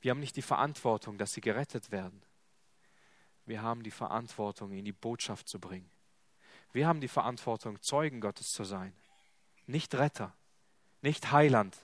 [0.00, 2.22] Wir haben nicht die Verantwortung, dass sie gerettet werden.
[3.44, 5.90] Wir haben die Verantwortung, ihnen die Botschaft zu bringen.
[6.70, 8.94] Wir haben die Verantwortung, Zeugen Gottes zu sein.
[9.66, 10.32] Nicht Retter,
[11.02, 11.83] nicht Heiland,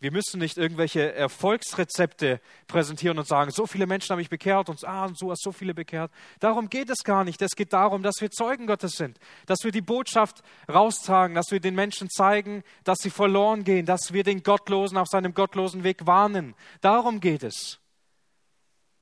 [0.00, 4.82] wir müssen nicht irgendwelche Erfolgsrezepte präsentieren und sagen, so viele Menschen haben mich bekehrt und,
[4.86, 6.10] ah, und so hast so viele bekehrt.
[6.40, 7.42] Darum geht es gar nicht.
[7.42, 10.42] Es geht darum, dass wir Zeugen Gottes sind, dass wir die Botschaft
[10.72, 15.08] raustragen, dass wir den Menschen zeigen, dass sie verloren gehen, dass wir den Gottlosen auf
[15.08, 16.54] seinem gottlosen Weg warnen.
[16.80, 17.78] Darum geht es.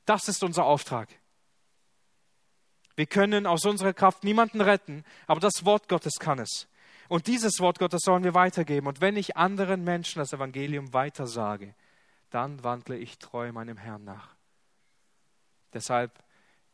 [0.05, 1.09] Das ist unser Auftrag.
[2.97, 6.67] Wir können aus unserer Kraft niemanden retten, aber das Wort Gottes kann es.
[7.09, 8.87] Und dieses Wort Gottes sollen wir weitergeben.
[8.87, 11.75] Und wenn ich anderen Menschen das Evangelium weitersage,
[12.31, 14.37] dann wandle ich treu meinem Herrn nach.
[15.73, 16.13] Deshalb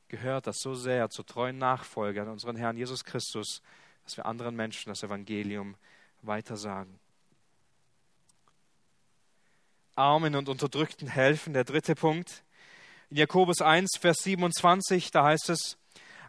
[0.08, 3.62] gehört das so sehr zur treuen Nachfolge an unseren Herrn Jesus Christus,
[4.02, 5.76] dass wir anderen Menschen das Evangelium
[6.22, 6.98] weitersagen.
[9.94, 12.42] Armen und Unterdrückten helfen, der dritte Punkt.
[13.10, 15.78] In Jakobus 1, Vers 27, da heißt es,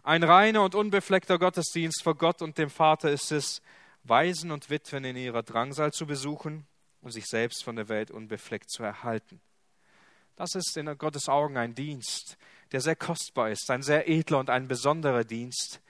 [0.04, 3.60] ein reiner und unbefleckter Gottesdienst vor Gott und dem Vater ist es,
[4.08, 6.66] Waisen und Witwen in ihrer Drangsal zu besuchen
[7.00, 9.40] und sich selbst von der Welt unbefleckt zu erhalten.
[10.36, 12.36] Das ist in Gottes Augen ein Dienst,
[12.72, 15.80] der sehr kostbar ist, ein sehr edler und ein besonderer Dienst.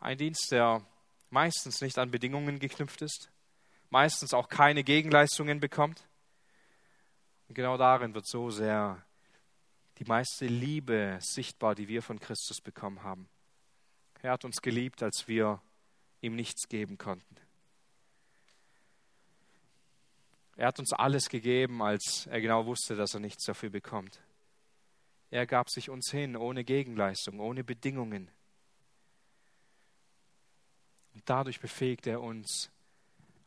[0.00, 0.84] Ein Dienst, der
[1.30, 3.30] meistens nicht an Bedingungen geknüpft ist,
[3.88, 6.06] meistens auch keine Gegenleistungen bekommt.
[7.48, 9.02] Und genau darin wird so sehr
[9.98, 13.28] die meiste Liebe sichtbar, die wir von Christus bekommen haben.
[14.20, 15.62] Er hat uns geliebt, als wir
[16.20, 17.45] ihm nichts geben konnten.
[20.56, 24.20] Er hat uns alles gegeben, als er genau wusste, dass er nichts dafür bekommt.
[25.30, 28.30] Er gab sich uns hin, ohne Gegenleistung, ohne Bedingungen.
[31.14, 32.70] Und dadurch befähigt er uns,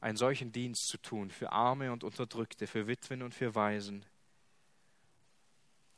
[0.01, 4.05] einen solchen Dienst zu tun für Arme und Unterdrückte, für Witwen und für Waisen.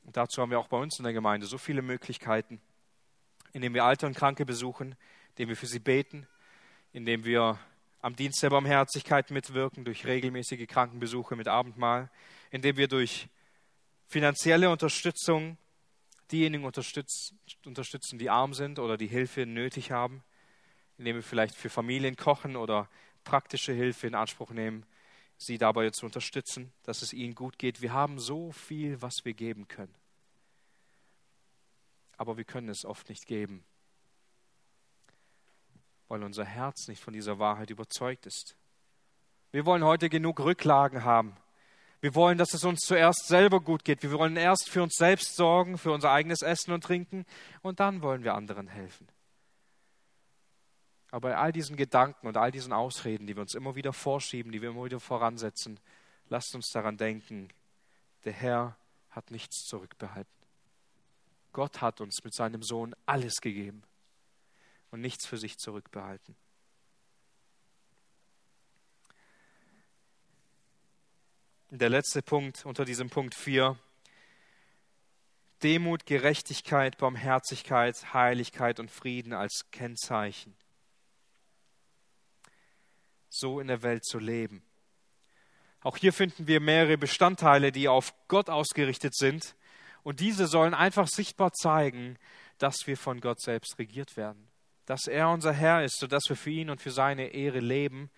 [0.04, 2.60] Und dazu haben wir auch bei uns in der Gemeinde so viele Möglichkeiten,
[3.54, 4.96] indem wir Alte und Kranke besuchen,
[5.30, 6.28] indem wir für sie beten,
[6.94, 7.60] indem wir
[8.02, 12.10] am Dienst der Barmherzigkeit mitwirken, durch regelmäßige Krankenbesuche mit Abendmahl,
[12.50, 13.30] indem wir durch
[14.08, 15.58] finanzielle Unterstützung
[16.32, 20.24] diejenigen unterstützen, die arm sind oder die Hilfe nötig haben,
[20.98, 22.90] indem wir vielleicht für Familien kochen oder
[23.24, 24.86] praktische Hilfe in Anspruch nehmen,
[25.38, 27.82] sie dabei zu unterstützen, dass es ihnen gut geht.
[27.82, 29.94] Wir haben so viel, was wir geben können.
[32.18, 33.64] Aber wir können es oft nicht geben,
[36.12, 38.58] weil unser Herz nicht von dieser Wahrheit überzeugt ist.
[39.52, 41.38] Wir wollen heute genug Rücklagen haben.
[42.02, 44.04] Wir wollen, dass es uns zuerst selber gut geht.
[44.04, 47.26] Wir wollen erst für uns selbst sorgen, für unser eigenes Essen und Trinken
[47.62, 49.08] und dann wollen wir anderen helfen.
[51.12, 54.52] Aber bei all diesen Gedanken und all diesen Ausreden, die wir uns immer wieder vorschieben,
[54.52, 55.80] die wir immer wieder voransetzen,
[56.28, 57.48] lasst uns daran denken,
[58.26, 58.76] der Herr
[59.12, 60.30] hat nichts zurückbehalten.
[61.54, 63.84] Gott hat uns mit seinem Sohn alles gegeben
[64.92, 66.36] und nichts für sich zurückbehalten.
[71.70, 73.80] Der letzte Punkt unter diesem Punkt 4.
[75.64, 80.54] Demut, Gerechtigkeit, Barmherzigkeit, Heiligkeit und Frieden als Kennzeichen.
[83.30, 84.64] So in der Welt zu leben.
[85.80, 89.56] Auch hier finden wir mehrere Bestandteile, die auf Gott ausgerichtet sind.
[90.04, 92.18] Und diese sollen einfach sichtbar zeigen,
[92.58, 94.51] dass wir von Gott selbst regiert werden
[94.92, 98.10] dass er unser Herr ist, sodass wir für ihn und für seine Ehre leben.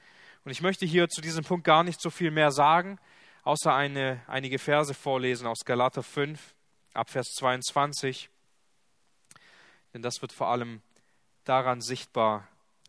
[0.43, 2.97] Und ich möchte hier zu diesem Punkt gar nicht so viel mehr sagen,
[3.43, 6.55] außer eine, einige Verse vorlesen aus Galater 5,
[6.95, 8.27] ab Vers 22.
[9.93, 10.81] Denn das wird vor allem
[11.43, 12.47] daran sichtbar,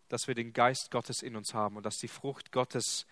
[0.09, 3.05] dass wir den Geist Gottes in uns haben und dass die Frucht Gottes,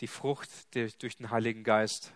[0.00, 2.12] die Frucht, die durch den Heiligen Geist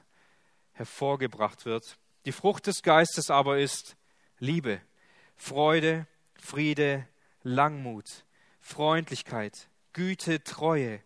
[0.74, 1.98] hervorgebracht wird.
[2.24, 3.96] Die Frucht des Geistes aber ist
[4.38, 4.80] Liebe,
[5.34, 7.08] Freude, Friede,
[7.46, 8.24] Langmut,
[8.60, 11.00] Freundlichkeit, Güte, Treue,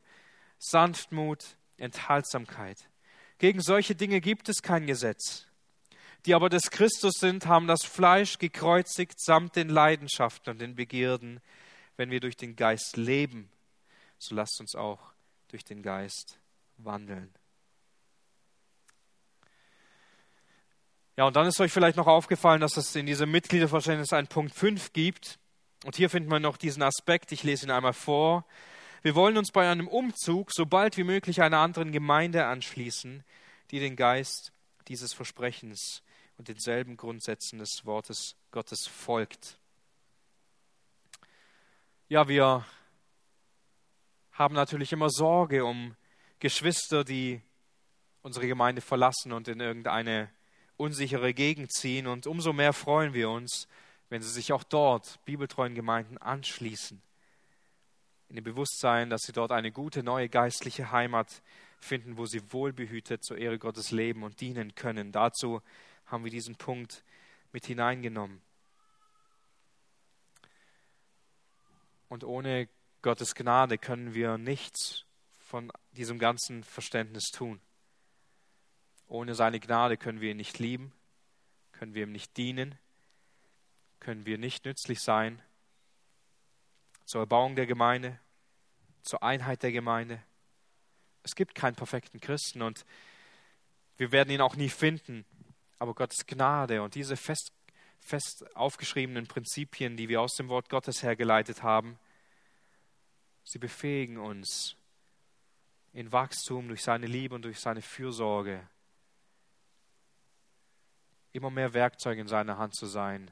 [0.59, 2.89] Sanftmut, Enthaltsamkeit.
[3.37, 5.47] Gegen solche Dinge gibt es kein Gesetz.
[6.25, 11.41] Die aber des Christus sind, haben das Fleisch gekreuzigt samt den Leidenschaften und den Begierden.
[11.99, 13.51] Wenn wir durch den Geist leben,
[14.19, 15.13] so lasst uns auch
[15.49, 16.39] durch den Geist
[16.79, 17.35] wandeln.
[21.19, 24.55] Ja, und dann ist euch vielleicht noch aufgefallen, dass es in diesem Mitgliederverständnis einen Punkt
[24.55, 25.40] 5 gibt.
[25.85, 28.45] Und hier finden wir noch diesen Aspekt, ich lese ihn einmal vor.
[29.03, 33.25] Wir wollen uns bei einem Umzug so bald wie möglich einer anderen Gemeinde anschließen,
[33.71, 34.53] die den Geist
[34.89, 36.03] dieses Versprechens
[36.37, 39.59] und denselben Grundsätzen des Wortes Gottes folgt.
[42.09, 42.67] Ja, wir
[44.33, 45.97] haben natürlich immer Sorge um
[46.41, 47.41] Geschwister, die
[48.23, 50.31] unsere Gemeinde verlassen und in irgendeine
[50.77, 52.07] unsichere Gegend ziehen.
[52.07, 53.69] Und umso mehr freuen wir uns,
[54.11, 57.01] wenn sie sich auch dort bibeltreuen Gemeinden anschließen.
[58.29, 61.43] In dem Bewusstsein, dass sie dort eine gute neue geistliche Heimat
[61.79, 65.13] finden, wo sie wohlbehütet zur Ehre Gottes leben und dienen können.
[65.13, 65.63] Dazu
[66.07, 67.03] haben wir diesen Punkt
[67.53, 68.43] mit hineingenommen.
[72.09, 72.69] Und ohne
[73.03, 75.05] Gottes Gnade können wir nichts
[75.39, 77.61] von diesem ganzen Verständnis tun.
[79.07, 80.93] Ohne seine Gnade können wir ihn nicht lieben,
[81.73, 82.77] können wir ihm nicht dienen,
[84.01, 85.41] können wir nicht nützlich sein
[87.05, 88.19] zur Erbauung der Gemeinde,
[89.03, 90.23] zur Einheit der Gemeinde.
[91.23, 92.85] Es gibt keinen perfekten Christen und
[93.97, 95.25] wir werden ihn auch nie finden.
[95.79, 97.53] Aber Gottes Gnade und diese fest,
[98.01, 101.99] fest aufgeschriebenen Prinzipien, die wir aus dem Wort Gottes hergeleitet haben,
[103.45, 104.77] sie befähigen uns
[105.93, 108.67] in Wachstum durch seine Liebe und durch seine Fürsorge,
[111.33, 113.31] immer mehr Werkzeug in seiner Hand zu sein,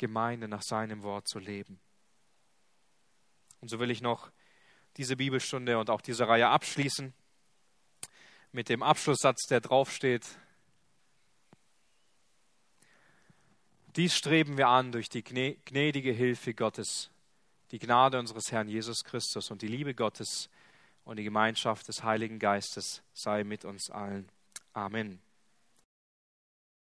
[0.00, 1.78] Gemeinde nach seinem Wort zu leben.
[3.60, 4.32] Und so will ich noch
[4.96, 7.12] diese Bibelstunde und auch diese Reihe abschließen
[8.50, 10.26] mit dem Abschlusssatz, der draufsteht.
[13.94, 17.10] Dies streben wir an durch die gnädige Hilfe Gottes,
[17.70, 20.48] die Gnade unseres Herrn Jesus Christus und die Liebe Gottes
[21.04, 24.30] und die Gemeinschaft des Heiligen Geistes sei mit uns allen.
[24.72, 25.20] Amen.